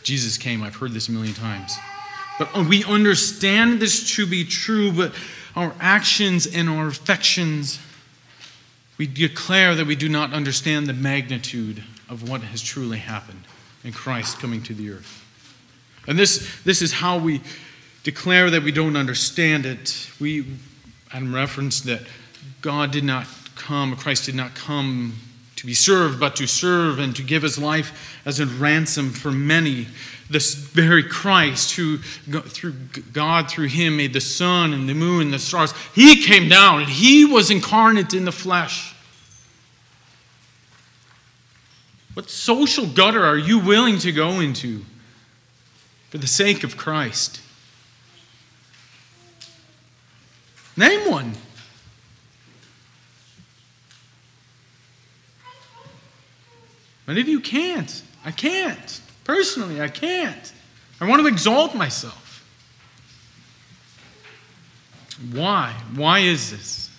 Jesus 0.03 0.37
came. 0.37 0.61
I've 0.61 0.75
heard 0.75 0.91
this 0.91 1.07
a 1.07 1.13
million 1.13 1.35
times. 1.35 1.73
But 2.37 2.49
uh, 2.53 2.65
we 2.67 2.83
understand 2.83 3.79
this 3.79 4.13
to 4.17 4.25
be 4.25 4.43
true, 4.43 4.91
but 4.91 5.13
our 5.55 5.73
actions 5.79 6.47
and 6.47 6.67
our 6.67 6.87
affections, 6.87 7.79
we 9.01 9.07
declare 9.07 9.73
that 9.73 9.87
we 9.87 9.95
do 9.95 10.07
not 10.07 10.31
understand 10.31 10.85
the 10.85 10.93
magnitude 10.93 11.83
of 12.07 12.29
what 12.29 12.41
has 12.41 12.61
truly 12.61 12.99
happened 12.99 13.41
in 13.83 13.91
Christ 13.91 14.37
coming 14.37 14.61
to 14.61 14.75
the 14.75 14.91
earth. 14.91 15.25
And 16.07 16.19
this, 16.19 16.61
this 16.65 16.83
is 16.83 16.93
how 16.93 17.17
we 17.17 17.41
declare 18.03 18.51
that 18.51 18.61
we 18.61 18.71
don't 18.71 18.95
understand 18.95 19.65
it. 19.65 20.07
We, 20.19 20.45
Adam 21.11 21.33
referenced 21.33 21.85
that 21.85 22.01
God 22.61 22.91
did 22.91 23.03
not 23.03 23.25
come, 23.55 23.95
Christ 23.95 24.27
did 24.27 24.35
not 24.35 24.53
come 24.53 25.15
to 25.55 25.65
be 25.65 25.73
served, 25.73 26.19
but 26.19 26.35
to 26.35 26.45
serve 26.45 26.99
and 26.99 27.15
to 27.15 27.23
give 27.23 27.41
his 27.41 27.57
life 27.57 28.21
as 28.23 28.39
a 28.39 28.45
ransom 28.45 29.09
for 29.09 29.31
many. 29.31 29.87
This 30.29 30.53
very 30.53 31.01
Christ, 31.01 31.75
who 31.75 31.97
through 31.97 32.73
God, 33.13 33.49
through 33.49 33.69
him, 33.69 33.97
made 33.97 34.13
the 34.13 34.21
sun 34.21 34.73
and 34.73 34.87
the 34.87 34.93
moon 34.93 35.21
and 35.23 35.33
the 35.33 35.39
stars, 35.39 35.73
he 35.95 36.23
came 36.23 36.47
down 36.47 36.81
and 36.81 36.89
he 36.89 37.25
was 37.25 37.49
incarnate 37.49 38.13
in 38.13 38.25
the 38.25 38.31
flesh. 38.31 38.90
What 42.13 42.29
social 42.29 42.87
gutter 42.87 43.23
are 43.23 43.37
you 43.37 43.59
willing 43.59 43.97
to 43.99 44.11
go 44.11 44.39
into 44.39 44.85
for 46.09 46.17
the 46.17 46.27
sake 46.27 46.63
of 46.63 46.75
Christ? 46.75 47.39
Name 50.75 51.09
one. 51.09 51.33
Many 57.07 57.21
of 57.21 57.27
you 57.27 57.39
can't. 57.39 58.03
I 58.23 58.31
can't. 58.31 59.01
Personally, 59.23 59.81
I 59.81 59.87
can't. 59.87 60.53
I 60.99 61.07
want 61.07 61.21
to 61.21 61.27
exalt 61.27 61.75
myself. 61.75 62.45
Why? 65.31 65.73
Why 65.95 66.19
is 66.19 66.51
this? 66.51 66.89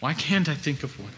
Why 0.00 0.14
can't 0.14 0.48
I 0.48 0.54
think 0.54 0.82
of 0.82 0.98
one? 1.00 1.12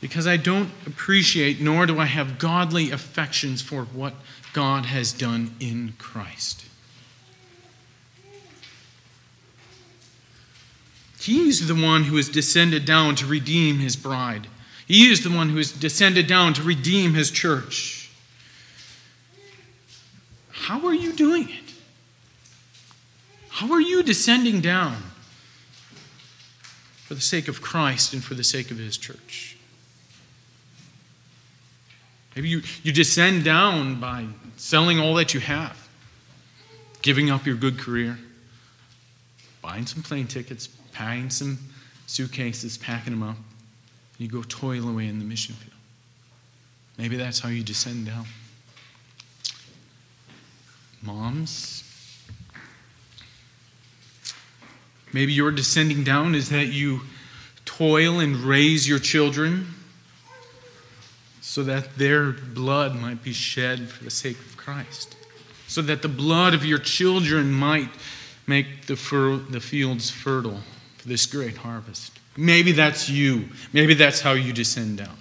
Because 0.00 0.26
I 0.26 0.36
don't 0.36 0.70
appreciate 0.86 1.60
nor 1.60 1.86
do 1.86 1.98
I 1.98 2.06
have 2.06 2.38
godly 2.38 2.90
affections 2.90 3.60
for 3.60 3.82
what 3.84 4.14
God 4.52 4.86
has 4.86 5.12
done 5.12 5.54
in 5.60 5.94
Christ. 5.98 6.64
He 11.20 11.48
is 11.48 11.68
the 11.68 11.74
one 11.74 12.04
who 12.04 12.16
has 12.16 12.30
descended 12.30 12.86
down 12.86 13.14
to 13.16 13.26
redeem 13.26 13.78
his 13.78 13.94
bride. 13.94 14.46
He 14.86 15.10
is 15.10 15.22
the 15.22 15.30
one 15.30 15.50
who 15.50 15.58
has 15.58 15.70
descended 15.70 16.26
down 16.26 16.54
to 16.54 16.62
redeem 16.62 17.12
his 17.12 17.30
church. 17.30 18.10
How 20.50 20.86
are 20.86 20.94
you 20.94 21.12
doing 21.12 21.48
it? 21.48 21.74
How 23.50 23.70
are 23.72 23.80
you 23.80 24.02
descending 24.02 24.62
down 24.62 24.96
for 27.04 27.14
the 27.14 27.20
sake 27.20 27.48
of 27.48 27.60
Christ 27.60 28.14
and 28.14 28.24
for 28.24 28.34
the 28.34 28.44
sake 28.44 28.70
of 28.70 28.78
his 28.78 28.96
church? 28.96 29.58
Maybe 32.40 32.48
you, 32.48 32.62
you 32.82 32.90
descend 32.90 33.44
down 33.44 34.00
by 34.00 34.24
selling 34.56 34.98
all 34.98 35.12
that 35.16 35.34
you 35.34 35.40
have, 35.40 35.90
giving 37.02 37.28
up 37.28 37.44
your 37.44 37.54
good 37.54 37.78
career, 37.78 38.18
buying 39.60 39.84
some 39.84 40.02
plane 40.02 40.26
tickets, 40.26 40.66
packing 40.90 41.28
some 41.28 41.58
suitcases, 42.06 42.78
packing 42.78 43.12
them 43.12 43.22
up. 43.22 43.36
And 43.36 43.44
you 44.16 44.28
go 44.28 44.42
toil 44.42 44.88
away 44.88 45.06
in 45.06 45.18
the 45.18 45.24
mission 45.26 45.54
field. 45.54 45.74
Maybe 46.96 47.18
that's 47.18 47.40
how 47.40 47.50
you 47.50 47.62
descend 47.62 48.06
down. 48.06 48.24
Moms, 51.02 51.84
maybe 55.12 55.34
your 55.34 55.50
descending 55.50 56.04
down 56.04 56.34
is 56.34 56.48
that 56.48 56.68
you 56.68 57.02
toil 57.66 58.18
and 58.18 58.34
raise 58.36 58.88
your 58.88 58.98
children 58.98 59.74
so 61.50 61.64
that 61.64 61.98
their 61.98 62.30
blood 62.30 62.94
might 62.94 63.24
be 63.24 63.32
shed 63.32 63.88
for 63.88 64.04
the 64.04 64.10
sake 64.10 64.38
of 64.38 64.56
Christ, 64.56 65.16
so 65.66 65.82
that 65.82 66.00
the 66.00 66.06
blood 66.06 66.54
of 66.54 66.64
your 66.64 66.78
children 66.78 67.50
might 67.50 67.88
make 68.46 68.86
the, 68.86 68.94
the 69.50 69.58
fields 69.58 70.10
fertile 70.10 70.60
for 70.98 71.08
this 71.08 71.26
great 71.26 71.56
harvest. 71.56 72.20
Maybe 72.36 72.70
that's 72.70 73.10
you. 73.10 73.48
Maybe 73.72 73.94
that's 73.94 74.20
how 74.20 74.34
you 74.34 74.52
descend 74.52 74.98
down. 74.98 75.16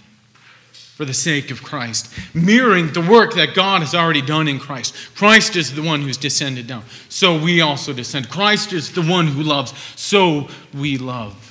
For 0.72 1.04
the 1.04 1.16
sake 1.16 1.50
of 1.50 1.64
Christ, 1.64 2.14
mirroring 2.36 2.94
the 2.94 3.02
work 3.02 3.34
that 3.34 3.56
God 3.56 3.82
has 3.82 3.96
already 3.96 4.22
done 4.22 4.48
in 4.48 4.60
Christ. 4.60 4.94
Christ 5.16 5.56
is 5.56 5.74
the 5.74 5.82
one 5.82 6.04
who's 6.04 6.18
descended 6.18 6.68
down. 6.68 6.84
So 7.10 7.42
we 7.42 7.62
also 7.62 7.92
descend. 7.92 8.30
Christ 8.30 8.72
is 8.72 8.92
the 8.92 9.02
one 9.02 9.26
who 9.26 9.42
loves. 9.42 9.74
So 9.96 10.48
we 10.76 11.00
love. 11.00 11.49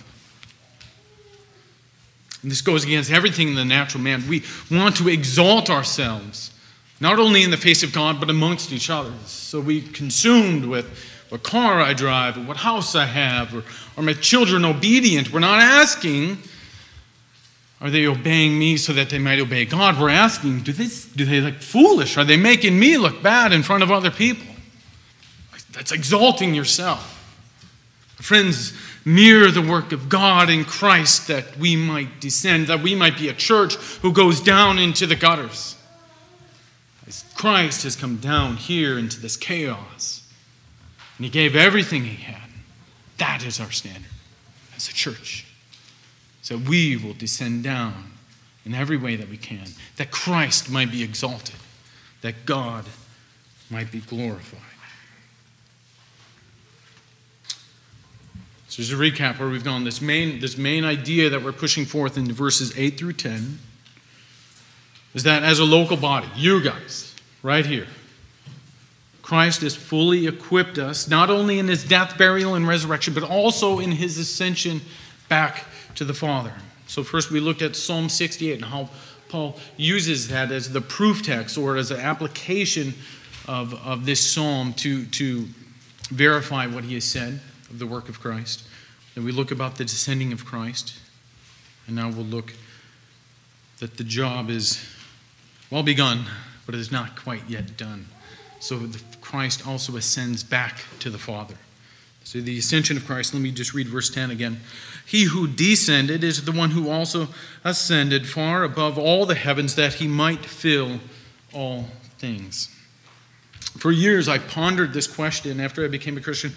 And 2.43 2.51
this 2.51 2.61
goes 2.61 2.85
against 2.85 3.11
everything 3.11 3.49
in 3.49 3.55
the 3.55 3.65
natural 3.65 4.03
man. 4.03 4.25
We 4.29 4.45
want 4.71 4.97
to 4.97 5.09
exalt 5.09 5.71
ourselves, 5.71 6.53
not 7.01 7.19
only 7.19 7.43
in 7.43 7.51
the 7.51 7.57
face 7.57 7.83
of 7.83 7.93
God, 7.93 8.21
but 8.21 8.31
amongst 8.31 8.73
each 8.73 8.91
other. 8.91 9.13
So 9.27 9.61
we 9.61 9.83
consumed 9.83 10.65
with 10.65 10.87
what 11.31 11.43
car 11.43 11.81
I 11.81 11.93
drive, 11.93 12.39
or 12.39 12.43
what 12.43 12.57
house 12.59 12.95
I 12.95 13.05
have, 13.05 13.55
or 13.55 13.63
are 13.97 14.03
my 14.03 14.15
children 14.15 14.65
obedient? 14.65 15.33
We're 15.33 15.41
not 15.41 15.61
asking, 15.61 16.39
are 17.81 17.91
they 17.91 18.07
obeying 18.07 18.59
me 18.59 18.77
so 18.77 18.93
that 18.95 19.11
they 19.11 19.19
might 19.19 19.39
obey 19.39 19.65
God? 19.67 20.01
We're 20.01 20.09
asking, 20.09 20.63
do 20.63 20.73
they, 20.73 20.89
do 21.17 21.25
they 21.25 21.41
look 21.41 21.57
foolish? 21.57 22.17
Are 22.17 22.25
they 22.25 22.37
making 22.39 22.79
me 22.79 22.97
look 22.97 23.23
bad 23.23 23.53
in 23.53 23.63
front 23.63 23.83
of 23.83 23.91
other 23.91 24.11
people? 24.11 24.47
That's 25.73 25.93
exalting 25.93 26.55
yourself. 26.55 27.15
Friends, 28.17 28.73
mirror 29.05 29.51
the 29.51 29.63
work 29.63 29.93
of 29.93 30.09
God 30.09 30.51
in 30.51 30.65
Christ 30.65 31.29
that 31.29 31.57
we 31.57 31.77
might 31.77 32.21
descend, 32.21 32.67
that 32.67 32.83
we 32.83 32.95
might 32.95 33.19
be 33.19 33.29
a 33.29 33.35
church 33.35 33.75
who 34.03 34.13
goes 34.13 34.41
down 34.41 34.79
into 34.79 35.07
the 35.07 35.17
gutters. 35.17 35.77
As 37.07 37.25
Christ 37.35 37.85
has 37.85 37.97
come 37.97 38.17
down 38.17 38.57
here 38.57 38.99
into 38.99 39.21
this 39.21 39.37
chaos, 39.37 40.23
and 41.17 41.25
He 41.25 41.31
gave 41.31 41.57
everything 41.57 42.05
He 42.05 42.23
had. 42.23 42.51
That 43.19 43.45
is 43.45 43.61
our 43.61 43.71
standard 43.71 44.05
as 44.77 44.89
a 44.89 44.93
church. 44.93 45.47
So 46.43 46.57
we 46.57 46.97
will 46.97 47.15
descend 47.15 47.65
down 47.65 48.13
in 48.65 48.75
every 48.75 48.97
way 48.97 49.17
that 49.17 49.29
we 49.29 49.37
can, 49.37 49.67
that 49.97 50.11
Christ 50.11 50.71
might 50.71 50.91
be 50.91 51.03
exalted, 51.03 51.57
that 52.23 52.47
God 52.47 52.85
might 53.71 53.91
be 53.91 54.01
glorified. 54.01 54.61
So 58.69 58.83
just 58.83 58.93
a 58.93 58.97
recap 58.97 59.39
where 59.39 59.49
we've 59.49 59.65
gone. 59.65 59.85
This 59.85 60.03
main, 60.03 60.41
this 60.41 60.59
main 60.59 60.85
idea 60.85 61.31
that 61.31 61.43
we're 61.43 61.53
pushing 61.53 61.87
forth 61.87 62.19
in 62.19 62.31
verses 62.31 62.77
8 62.77 62.99
through 62.99 63.15
10 63.15 63.59
is 65.15 65.23
that 65.23 65.43
as 65.43 65.59
a 65.59 65.65
local 65.65 65.97
body, 65.97 66.29
you 66.37 66.63
guys, 66.63 67.15
right 67.43 67.65
here, 67.65 67.87
Christ 69.23 69.63
has 69.63 69.75
fully 69.75 70.27
equipped 70.27 70.79
us, 70.79 71.09
not 71.09 71.31
only 71.31 71.59
in 71.59 71.69
his 71.69 71.83
death, 71.83 72.19
burial, 72.19 72.55
and 72.55 72.69
resurrection, 72.69 73.15
but 73.15 73.23
also 73.23 73.79
in 73.79 73.93
his 73.93 74.19
ascension 74.19 74.83
back 75.31 75.65
to 75.95 76.05
the 76.05 76.15
Father. 76.15 76.53
So, 76.87 77.03
first 77.03 77.31
we 77.31 77.41
looked 77.41 77.63
at 77.63 77.75
Psalm 77.75 78.09
68 78.09 78.55
and 78.55 78.65
how 78.65 78.91
Paul 79.29 79.57
uses 79.77 80.29
that 80.29 80.51
as 80.51 80.73
the 80.73 80.81
proof 80.81 81.23
text 81.23 81.59
or 81.59 81.77
as 81.77 81.91
an 81.91 82.01
application 82.01 82.95
of, 83.47 83.75
of 83.87 84.07
this 84.07 84.21
psalm 84.21 84.73
to, 84.75 85.05
to 85.07 85.47
verify 86.11 86.67
what 86.67 86.85
he 86.85 86.95
has 86.95 87.05
said 87.05 87.41
of 87.71 87.79
the 87.79 87.87
work 87.87 88.09
of 88.09 88.21
Christ. 88.21 88.65
Then 89.15 89.25
we 89.25 89.33
look 89.33 89.51
about 89.51 89.77
the 89.77 89.85
descending 89.85 90.33
of 90.33 90.45
Christ. 90.45 90.95
And 91.87 91.97
now 91.97 92.09
we'll 92.09 92.25
look 92.25 92.53
that 93.79 93.97
the 93.97 94.05
job 94.05 94.51
is 94.51 94.85
well 95.71 95.83
begun, 95.83 96.25
but 96.67 96.75
it 96.75 96.81
is 96.81 96.93
not 96.93 97.17
quite 97.17 97.43
yet 97.49 97.77
done. 97.77 98.07
So 98.61 98.89
Christ 99.21 99.67
also 99.67 99.97
ascends 99.97 100.43
back 100.43 100.81
to 101.01 101.11
the 101.11 101.19
Father. 101.19 101.55
So 102.25 102.41
the 102.41 102.59
ascension 102.59 102.97
of 102.97 103.07
Christ, 103.07 103.33
let 103.33 103.43
me 103.43 103.51
just 103.51 103.73
read 103.73 103.89
verse 103.89 104.11
10 104.11 104.31
again. 104.31 104.61
He 105.07 105.25
who 105.25 105.49
descended 105.49 106.23
is 106.23 106.45
the 106.45 106.53
one 106.53 106.73
who 106.73 106.91
also 106.91 107.29
ascended 107.65 108.29
far 108.29 108.65
above 108.65 108.99
all 108.99 109.25
the 109.25 109.35
heavens 109.35 109.77
that 109.77 109.95
he 109.95 110.07
might 110.07 110.45
fill 110.45 111.01
all 111.55 111.89
things. 112.19 112.69
For 113.79 113.91
years 113.91 114.29
I 114.29 114.39
pondered 114.39 114.93
this 114.93 115.07
question 115.07 115.61
after 115.61 115.85
I 115.85 115.89
became 115.89 116.19
a 116.19 116.21
Christian. 116.21 116.53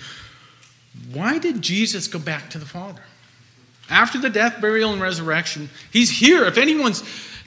Why 1.13 1.37
did 1.37 1.61
Jesus 1.61 2.07
go 2.07 2.19
back 2.19 2.49
to 2.51 2.57
the 2.57 2.65
Father? 2.65 3.01
After 3.89 4.19
the 4.19 4.29
death, 4.29 4.61
burial, 4.61 4.93
and 4.93 5.01
resurrection, 5.01 5.69
he's 5.91 6.09
here. 6.09 6.45
If 6.45 6.57
anyone's 6.57 7.03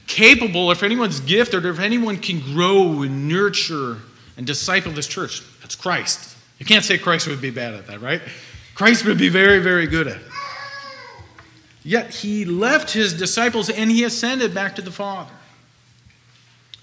capable, 0.07 0.71
if 0.71 0.83
anyone's 0.83 1.19
gifted, 1.19 1.65
or 1.65 1.69
if 1.69 1.79
anyone 1.79 2.17
can 2.17 2.39
grow 2.39 3.01
and 3.01 3.27
nurture 3.27 3.97
and 4.37 4.45
disciple 4.45 4.91
this 4.91 5.07
church. 5.07 5.41
That's 5.61 5.75
Christ. 5.75 6.35
You 6.59 6.65
can't 6.65 6.85
say 6.85 6.97
Christ 6.97 7.27
would 7.27 7.41
be 7.41 7.49
bad 7.49 7.73
at 7.73 7.87
that, 7.87 8.01
right? 8.01 8.21
Christ 8.75 9.05
would 9.05 9.17
be 9.17 9.29
very, 9.29 9.59
very 9.59 9.87
good 9.87 10.07
at 10.07 10.17
it. 10.17 10.27
Yet 11.83 12.13
he 12.13 12.45
left 12.45 12.91
his 12.91 13.13
disciples 13.13 13.69
and 13.69 13.91
he 13.91 14.03
ascended 14.03 14.53
back 14.53 14.75
to 14.75 14.81
the 14.81 14.91
Father. 14.91 15.31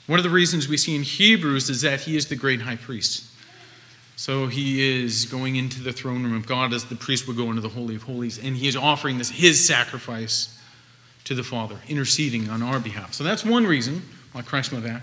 One 0.07 0.18
of 0.18 0.22
the 0.25 0.31
reasons 0.31 0.68
we 0.68 0.77
see 0.77 0.94
in 0.94 1.03
Hebrews 1.03 1.70
is 1.70 1.83
that 1.83 2.03
he 2.03 2.16
is 2.16 2.27
the 2.27 2.37
great 2.37 2.62
high 2.62 2.77
priest. 2.77 3.25
So 4.16 4.46
he 4.46 5.03
is 5.03 5.25
going 5.25 5.57
into 5.57 5.83
the 5.83 5.92
throne 5.92 6.22
room 6.22 6.37
of 6.37 6.46
God 6.46 6.72
as 6.72 6.85
the 6.85 6.96
priest 6.96 7.27
would 7.27 7.37
go 7.37 7.48
into 7.51 7.61
the 7.61 7.68
Holy 7.68 7.96
of 7.96 8.05
Holies, 8.05 8.38
and 8.38 8.57
he 8.57 8.68
is 8.68 8.77
offering 8.77 9.18
this 9.18 9.31
his 9.31 9.64
sacrifice 9.66 10.59
to 11.25 11.35
the 11.35 11.42
Father, 11.42 11.77
interceding 11.88 12.48
on 12.48 12.62
our 12.62 12.79
behalf. 12.79 13.14
So 13.14 13.25
that's 13.25 13.44
one 13.44 13.66
reason 13.66 14.03
why 14.33 14.42
Christ 14.42 14.72
went 14.72 14.85
back. 14.85 15.03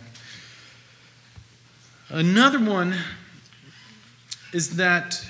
Another 2.10 2.60
one 2.60 2.96
is 4.54 4.78
that 4.78 5.24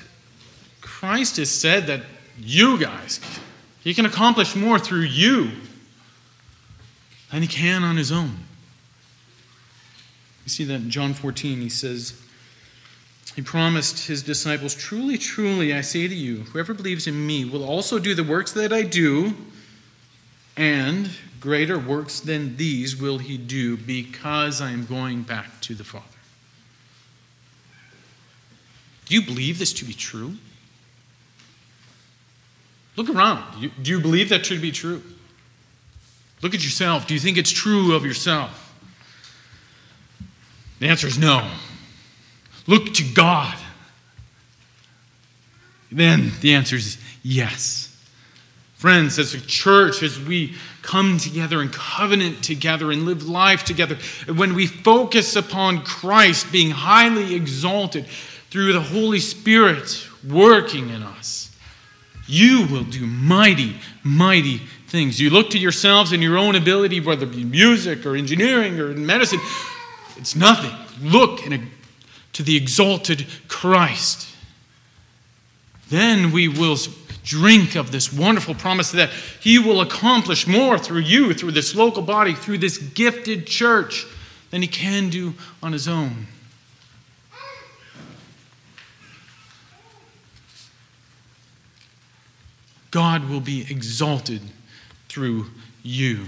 Christ 0.82 1.38
has 1.38 1.52
said 1.52 1.88
that 1.88 2.02
you 2.38 2.80
guys, 2.80 3.20
he 3.84 3.94
can 3.94 4.06
accomplish 4.06 4.56
more 4.56 4.80
through 4.80 5.02
you 5.02 5.52
than 7.32 7.42
he 7.42 7.48
can 7.48 7.84
on 7.84 7.98
his 7.98 8.12
own. 8.12 8.38
You 10.46 10.50
see 10.50 10.64
that 10.66 10.76
in 10.76 10.90
John 10.90 11.14
14, 11.14 11.60
he 11.60 11.70
says, 11.70 12.22
he 13.36 13.42
promised 13.42 14.08
his 14.08 14.24
disciples, 14.24 14.74
Truly, 14.74 15.18
truly, 15.18 15.74
I 15.74 15.82
say 15.82 16.08
to 16.08 16.16
you, 16.16 16.44
whoever 16.46 16.74
believes 16.74 17.08
in 17.08 17.26
me 17.26 17.46
will 17.46 17.64
also 17.64 18.00
do 18.00 18.16
the 18.16 18.24
works 18.24 18.52
that 18.54 18.74
I 18.74 18.82
do, 18.82 19.36
and 20.58 21.10
greater 21.40 21.80
works 21.80 22.20
than 22.20 22.58
these 22.58 23.00
will 23.00 23.18
he 23.18 23.38
do, 23.38 23.78
because 23.78 24.62
I 24.62 24.72
am 24.72 24.86
going 24.86 25.24
back 25.24 25.62
to 25.62 25.76
the 25.76 25.84
Father. 25.84 26.06
Do 29.06 29.16
you 29.16 29.22
believe 29.22 29.58
this 29.58 29.74
to 29.74 29.86
be 29.86 29.94
true? 29.94 30.36
Look 32.96 33.10
around. 33.10 33.72
Do 33.82 33.92
you, 33.92 34.00
believe 34.00 34.30
that 34.30 34.44
to 34.46 34.60
be 34.60 34.72
true? 34.72 35.02
Look 36.42 36.54
at 36.54 36.64
yourself. 36.64 37.08
Do 37.08 37.14
you 37.14 37.20
think 37.20 37.38
it's 37.38 37.52
true 37.52 37.96
of 37.96 38.06
yourself? 38.06 38.76
The 40.80 40.88
answer 40.88 41.08
is 41.08 41.18
no. 41.18 41.50
Look 42.70 42.94
to 42.94 43.04
God. 43.04 43.58
Then 45.92 46.32
the 46.42 46.54
answer 46.54 46.76
is 46.76 47.00
yes. 47.24 47.88
Friends, 48.76 49.18
as 49.18 49.34
a 49.34 49.42
church, 49.42 50.04
as 50.04 50.20
we 50.20 50.54
come 50.84 51.18
together 51.18 51.62
and 51.62 51.74
covenant 51.74 52.44
together 52.44 52.92
and 52.92 53.06
live 53.06 53.28
life 53.28 53.64
together, 53.64 53.98
when 54.34 54.54
we 54.54 54.68
focus 54.68 55.36
upon 55.36 55.84
Christ 55.84 56.52
being 56.52 56.70
highly 56.70 57.34
exalted, 57.36 58.06
through 58.50 58.74
the 58.74 58.82
Holy 58.82 59.20
Spirit 59.20 60.08
working 60.28 60.90
in 60.90 61.04
us, 61.04 61.56
you 62.28 62.68
will 62.68 62.84
do 62.84 63.06
mighty, 63.06 63.78
mighty 64.04 64.62
things. 64.88 65.20
You 65.20 65.30
look 65.30 65.50
to 65.52 65.60
yourselves 65.60 66.12
and 66.12 66.22
your 66.22 66.38
own 66.38 66.56
ability, 66.56 67.00
whether 67.00 67.26
it 67.26 67.32
be 67.32 67.44
music 67.44 68.06
or 68.06 68.16
engineering 68.16 68.80
or 68.80 68.94
medicine, 68.94 69.40
it's 70.18 70.36
nothing. 70.36 70.72
Look 71.02 71.46
in 71.46 71.54
a, 71.54 71.62
to 72.40 72.44
the 72.44 72.56
exalted 72.56 73.26
Christ. 73.50 74.26
Then 75.90 76.32
we 76.32 76.48
will 76.48 76.78
drink 77.22 77.76
of 77.76 77.92
this 77.92 78.14
wonderful 78.14 78.56
promise 78.56 78.94
that 78.94 79.10
He 79.42 79.60
will 79.60 79.82
accomplish 79.82 80.48
more 80.48 80.80
through 80.80 81.02
you, 81.02 81.34
through 81.34 81.52
this 81.52 81.76
local 81.76 82.02
body, 82.02 82.34
through 82.34 82.60
this 82.60 82.78
gifted 82.78 83.46
church 83.46 84.06
than 84.52 84.62
He 84.62 84.70
can 84.70 85.10
do 85.10 85.34
on 85.62 85.74
His 85.74 85.86
own. 85.86 86.28
God 92.90 93.28
will 93.28 93.42
be 93.42 93.66
exalted 93.70 94.44
through 95.10 95.48
you. 95.84 96.28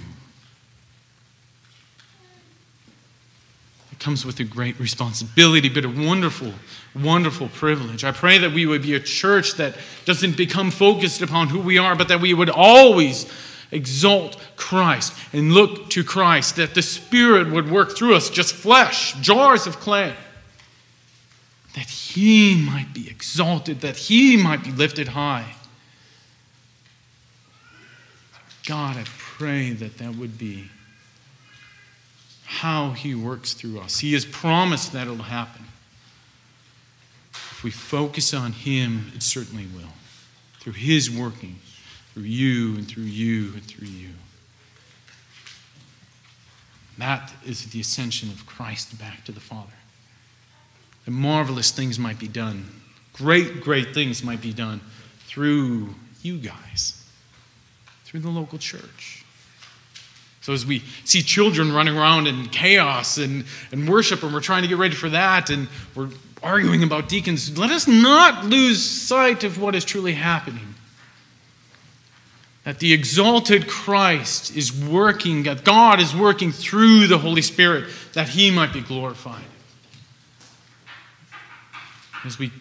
Comes 4.02 4.26
with 4.26 4.40
a 4.40 4.44
great 4.44 4.78
responsibility, 4.80 5.70
but 5.70 5.86
a 5.86 5.90
wonderful, 5.90 6.52
wonderful 6.96 7.48
privilege. 7.50 8.04
I 8.04 8.12
pray 8.12 8.40
that 8.40 8.52
we 8.52 8.66
would 8.66 8.82
be 8.82 8.96
a 8.96 9.00
church 9.00 9.54
that 9.54 9.78
doesn't 10.06 10.36
become 10.36 10.72
focused 10.72 11.22
upon 11.22 11.48
who 11.48 11.62
we 11.62 11.78
are, 11.78 11.96
but 11.96 12.10
that 12.10 12.20
we 12.20 12.34
would 12.34 12.50
always 12.50 13.32
exalt 13.72 14.38
Christ 14.58 15.14
and 15.32 15.54
look 15.54 15.90
to 15.92 16.04
Christ, 16.04 16.58
that 16.58 16.74
the 16.74 16.82
Spirit 16.82 17.52
would 17.52 17.72
work 17.72 17.96
through 17.96 18.16
us, 18.16 18.30
just 18.30 18.54
flesh, 18.54 19.14
jars 19.22 19.68
of 19.68 19.80
clay, 19.80 20.14
that 21.76 21.90
He 21.90 22.56
might 22.56 22.94
be 22.94 23.08
exalted, 23.08 23.82
that 23.82 23.96
He 23.96 24.36
might 24.36 24.64
be 24.64 24.72
lifted 24.72 25.10
high. 25.10 25.56
God, 28.68 28.98
I 28.98 29.06
pray 29.06 29.72
that 29.72 30.00
that 30.00 30.16
would 30.16 30.38
be 30.38 30.70
how 32.52 32.92
He 32.92 33.16
works 33.16 33.54
through 33.54 33.80
us. 33.80 34.00
He 34.00 34.12
has 34.14 34.26
promised 34.26 34.92
that 34.92 35.08
it'll 35.08 35.24
happen. 35.24 35.64
If 37.32 37.64
we 37.64 37.72
focus 37.72 38.34
on 38.34 38.52
Him, 38.52 39.12
it 39.16 39.24
certainly 39.24 39.68
will. 39.74 39.94
Through 40.60 40.74
His 40.74 41.10
working, 41.10 41.60
through 42.14 42.24
you 42.24 42.76
and 42.76 42.86
through 42.86 43.06
you 43.06 43.54
and 43.54 43.64
through 43.64 43.88
you. 43.88 44.10
That 46.98 47.34
is 47.46 47.66
the 47.68 47.80
ascension 47.80 48.30
of 48.30 48.46
Christ 48.46 49.00
back 49.00 49.24
to 49.26 49.32
the 49.32 49.40
Father. 49.40 49.72
And 51.06 51.16
marvelous 51.16 51.72
things 51.72 51.98
might 51.98 52.20
be 52.20 52.28
done. 52.28 52.68
Great, 53.14 53.62
great 53.62 53.94
things 53.94 54.24
might 54.24 54.42
be 54.42 54.54
done 54.54 54.82
through 55.26 55.96
you 56.22 56.38
guys 56.38 57.02
through 58.04 58.20
the 58.20 58.30
local 58.30 58.58
church. 58.58 59.21
So, 60.42 60.54
as 60.54 60.66
we 60.66 60.84
see 61.06 61.22
children 61.22 61.72
running 61.72 61.96
around 61.96 62.26
in 62.28 62.48
chaos 62.48 63.20
and, 63.20 63.46
and 63.72 63.88
worship, 63.88 64.24
and 64.24 64.34
we're 64.34 64.42
trying 64.42 64.64
to 64.64 64.68
get 64.68 64.78
ready 64.78 64.96
for 64.96 65.10
that, 65.10 65.52
and 65.52 65.68
we're 65.96 66.10
arguing 66.42 66.82
about 66.82 67.08
deacons, 67.08 67.58
let 67.60 67.70
us 67.70 67.88
not 67.88 68.46
lose 68.46 68.84
sight 68.84 69.44
of 69.44 69.62
what 69.62 69.76
is 69.76 69.86
truly 69.86 70.14
happening. 70.14 70.74
That 72.64 72.80
the 72.80 72.92
exalted 72.92 73.68
Christ 73.68 74.56
is 74.56 74.74
working, 74.74 75.44
that 75.44 75.64
God 75.64 76.00
is 76.00 76.16
working 76.16 76.52
through 76.52 77.08
the 77.08 77.20
Holy 77.20 77.44
Spirit, 77.44 77.90
that 78.14 78.30
He 78.30 78.50
might 78.50 78.74
be 78.74 78.82
glorified. 78.82 79.44
As 82.24 82.40
we 82.40 82.52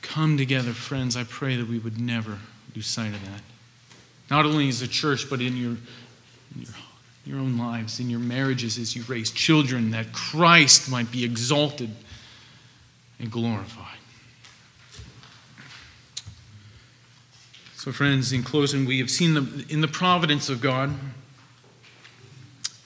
come 0.00 0.38
together, 0.38 0.72
friends, 0.72 1.16
I 1.16 1.24
pray 1.24 1.56
that 1.56 1.68
we 1.68 1.78
would 1.78 2.00
never 2.00 2.38
lose 2.74 2.86
sight 2.86 3.14
of 3.14 3.22
that. 3.26 3.42
Not 4.30 4.44
only 4.44 4.68
as 4.68 4.80
a 4.80 4.88
church, 4.88 5.28
but 5.28 5.40
in 5.40 5.56
your, 5.56 5.76
in 6.54 6.62
your, 6.62 6.70
your 7.26 7.38
own 7.38 7.58
lives, 7.58 7.98
in 7.98 8.08
your 8.08 8.20
marriages 8.20 8.78
as 8.78 8.94
you 8.94 9.02
raise 9.08 9.30
children, 9.30 9.90
that 9.90 10.12
Christ 10.12 10.90
might 10.90 11.10
be 11.10 11.24
exalted 11.24 11.90
and 13.18 13.30
glorified. 13.30 13.98
So, 17.74 17.92
friends, 17.92 18.32
in 18.32 18.42
closing, 18.42 18.86
we 18.86 18.98
have 18.98 19.10
seen 19.10 19.34
the, 19.34 19.64
in 19.68 19.80
the 19.80 19.88
providence 19.88 20.48
of 20.48 20.60
God, 20.60 20.92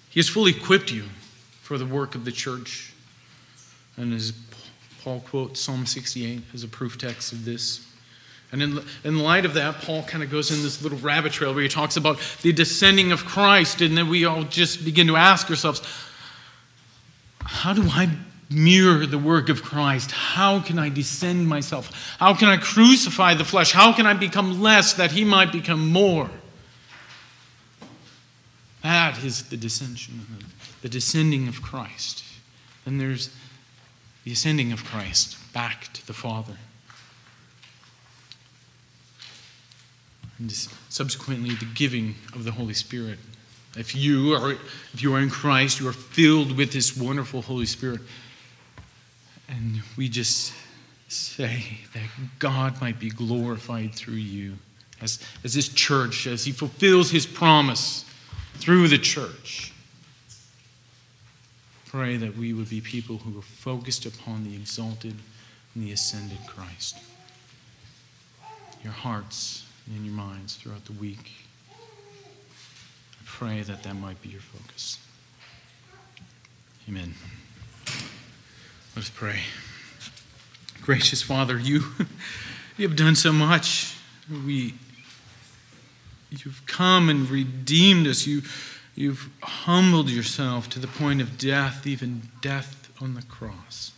He 0.09 0.21
has 0.21 0.29
fully 0.29 0.53
equipped 0.53 0.91
you 0.91 1.05
for 1.63 1.79
the 1.79 1.87
work 1.87 2.15
of 2.15 2.25
the 2.25 2.33
church. 2.33 2.93
And 3.97 4.13
as 4.13 4.33
Paul 5.03 5.21
quotes 5.21 5.61
Psalm 5.61 5.87
68 5.87 6.43
as 6.53 6.65
a 6.65 6.69
proof 6.69 6.99
text 6.99 7.33
of 7.33 7.45
this, 7.45 7.87
and 8.53 8.63
in, 8.63 8.85
in 9.05 9.19
light 9.19 9.45
of 9.45 9.55
that, 9.55 9.77
Paul 9.77 10.03
kind 10.03 10.25
of 10.25 10.31
goes 10.31 10.51
in 10.51 10.63
this 10.63 10.83
little 10.83 10.99
rabbit 10.99 11.33
trail 11.33 11.55
where 11.55 11.63
he 11.63 11.69
talks 11.69 11.97
about 11.97 12.19
the 12.43 12.53
descending 12.53 13.13
of 13.13 13.25
Christ, 13.25 13.81
and 13.81 13.97
then 13.97 14.09
we 14.09 14.25
all 14.25 14.43
just 14.43 14.85
begin 14.85 15.07
to 15.07 15.17
ask 15.17 15.49
ourselves, 15.49 15.81
how 17.41 17.73
do 17.73 17.83
I 17.83 18.11
mirror 18.51 19.07
the 19.07 19.19
work 19.19 19.49
of 19.49 19.63
Christ? 19.63 20.11
How 20.11 20.61
can 20.61 20.79
I 20.79 20.89
descend 20.89 21.47
myself? 21.47 22.17
How 22.19 22.35
can 22.35 22.49
I 22.49 22.57
crucify 22.57 23.35
the 23.35 23.45
flesh? 23.45 23.73
How 23.73 23.93
can 23.93 24.07
I 24.07 24.15
become 24.15 24.61
less 24.61 24.95
that 24.95 25.13
he 25.13 25.25
might 25.25 25.53
become 25.53 25.89
more? 25.93 26.29
That 28.83 29.23
is 29.23 29.45
the 29.45 29.57
descension, 29.57 30.21
the 30.83 30.89
descending 30.89 31.47
of 31.47 31.63
Christ. 31.63 32.25
Then 32.85 32.99
there's 32.99 33.31
the 34.25 34.33
ascending 34.33 34.73
of 34.73 34.85
Christ 34.85 35.37
back 35.53 35.93
to 35.93 36.07
the 36.07 36.15
Father. 36.15 36.57
And 40.41 40.51
subsequently 40.89 41.55
the 41.55 41.69
giving 41.75 42.15
of 42.35 42.45
the 42.45 42.53
Holy 42.53 42.75
Spirit. 42.75 43.19
If 43.77 43.95
you 43.95 44.35
are 44.35 44.53
if 44.93 45.03
you 45.03 45.15
are 45.15 45.21
in 45.21 45.31
Christ, 45.31 45.79
you 45.79 45.87
are 45.87 45.93
filled 45.93 46.57
with 46.57 46.73
this 46.73 46.97
wonderful 46.97 47.43
Holy 47.43 47.67
Spirit. 47.67 48.01
And 49.49 49.83
we 49.97 50.09
just 50.09 50.53
say 51.09 51.79
that 51.93 52.09
God 52.39 52.81
might 52.81 52.99
be 52.99 53.11
glorified 53.11 53.95
through 53.95 54.15
you 54.15 54.55
as, 55.01 55.21
as 55.45 55.55
this 55.55 55.69
church, 55.69 56.27
as 56.27 56.45
He 56.45 56.53
fulfills 56.53 57.11
His 57.11 57.27
promise 57.27 58.05
through 58.55 58.89
the 58.89 58.99
church. 58.99 59.73
Pray 61.87 62.17
that 62.17 62.37
we 62.37 62.53
would 62.53 62.71
be 62.71 62.81
people 62.81 63.19
who 63.19 63.37
are 63.39 63.43
focused 63.43 64.07
upon 64.07 64.45
the 64.45 64.55
exalted 64.55 65.17
and 65.75 65.85
the 65.85 65.93
ascended 65.93 66.39
Christ. 66.47 66.97
Your 68.85 68.93
hearts 68.93 69.65
in 69.97 70.05
your 70.05 70.15
minds 70.15 70.57
throughout 70.57 70.85
the 70.85 70.93
week. 70.93 71.33
I 71.71 73.25
pray 73.25 73.63
that 73.63 73.83
that 73.83 73.95
might 73.95 74.21
be 74.23 74.29
your 74.29 74.41
focus. 74.41 74.99
Amen. 76.89 77.15
Let 78.97 79.05
us 79.05 79.11
pray. 79.11 79.41
Gracious 80.83 81.23
Father, 81.23 81.59
you, 81.59 81.85
you 82.77 82.89
have 82.89 82.97
done 82.97 83.15
so 83.15 83.33
much. 83.33 83.97
We, 84.31 84.75
you've 86.31 86.63
come 86.67 87.09
and 87.09 87.29
redeemed 87.29 88.07
us. 88.07 88.27
You, 88.27 88.43
you've 88.95 89.29
humbled 89.43 90.11
yourself 90.11 90.69
to 90.71 90.79
the 90.79 90.87
point 90.87 91.21
of 91.21 91.39
death, 91.39 91.87
even 91.87 92.23
death 92.41 92.91
on 93.01 93.15
the 93.15 93.23
cross. 93.23 93.93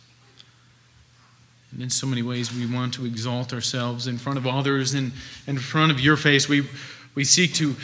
In 1.79 1.89
so 1.89 2.05
many 2.05 2.21
ways, 2.21 2.53
we 2.53 2.65
want 2.65 2.93
to 2.95 3.05
exalt 3.05 3.53
ourselves 3.53 4.05
in 4.05 4.17
front 4.17 4.37
of 4.37 4.45
others 4.45 4.93
and 4.93 5.11
in 5.47 5.57
front 5.57 5.91
of 5.91 5.99
your 5.99 6.17
face. 6.17 6.47
We, 6.47 6.67
we 7.15 7.23
seek 7.23 7.53
to 7.55 7.75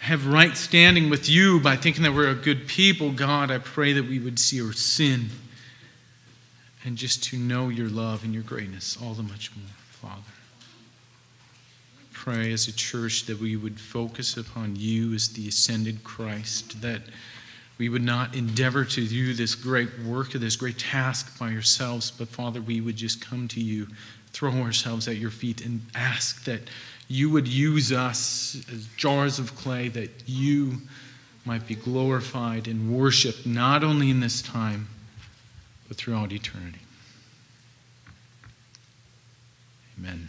have 0.00 0.26
right 0.26 0.56
standing 0.56 1.10
with 1.10 1.28
you 1.28 1.60
by 1.60 1.76
thinking 1.76 2.02
that 2.02 2.12
we're 2.12 2.30
a 2.30 2.34
good 2.34 2.66
people. 2.66 3.12
God, 3.12 3.50
I 3.50 3.58
pray 3.58 3.92
that 3.92 4.08
we 4.08 4.18
would 4.18 4.38
see 4.38 4.60
our 4.60 4.72
sin 4.72 5.30
and 6.84 6.96
just 6.96 7.22
to 7.24 7.36
know 7.36 7.68
your 7.68 7.88
love 7.88 8.24
and 8.24 8.34
your 8.34 8.42
greatness 8.42 8.98
all 9.00 9.14
the 9.14 9.22
much 9.22 9.50
more, 9.56 9.66
Father. 9.90 10.22
Pray 12.12 12.52
as 12.52 12.66
a 12.66 12.72
church 12.72 13.26
that 13.26 13.38
we 13.38 13.56
would 13.56 13.78
focus 13.78 14.36
upon 14.36 14.76
you 14.76 15.14
as 15.14 15.28
the 15.28 15.48
ascended 15.48 16.02
Christ, 16.02 16.80
that 16.80 17.02
we 17.82 17.88
would 17.88 18.04
not 18.04 18.36
endeavor 18.36 18.84
to 18.84 19.08
do 19.08 19.34
this 19.34 19.56
great 19.56 19.88
work 20.06 20.36
or 20.36 20.38
this 20.38 20.54
great 20.54 20.78
task 20.78 21.36
by 21.36 21.52
ourselves, 21.52 22.12
but 22.12 22.28
Father, 22.28 22.60
we 22.60 22.80
would 22.80 22.94
just 22.94 23.20
come 23.20 23.48
to 23.48 23.60
you, 23.60 23.88
throw 24.28 24.52
ourselves 24.52 25.08
at 25.08 25.16
your 25.16 25.32
feet, 25.32 25.66
and 25.66 25.80
ask 25.92 26.44
that 26.44 26.60
you 27.08 27.28
would 27.28 27.48
use 27.48 27.90
us 27.90 28.64
as 28.72 28.86
jars 28.96 29.40
of 29.40 29.56
clay, 29.56 29.88
that 29.88 30.10
you 30.26 30.82
might 31.44 31.66
be 31.66 31.74
glorified 31.74 32.68
and 32.68 32.96
worshiped 32.96 33.44
not 33.46 33.82
only 33.82 34.10
in 34.10 34.20
this 34.20 34.42
time, 34.42 34.86
but 35.88 35.96
throughout 35.96 36.30
eternity. 36.30 36.78
Amen. 39.98 40.28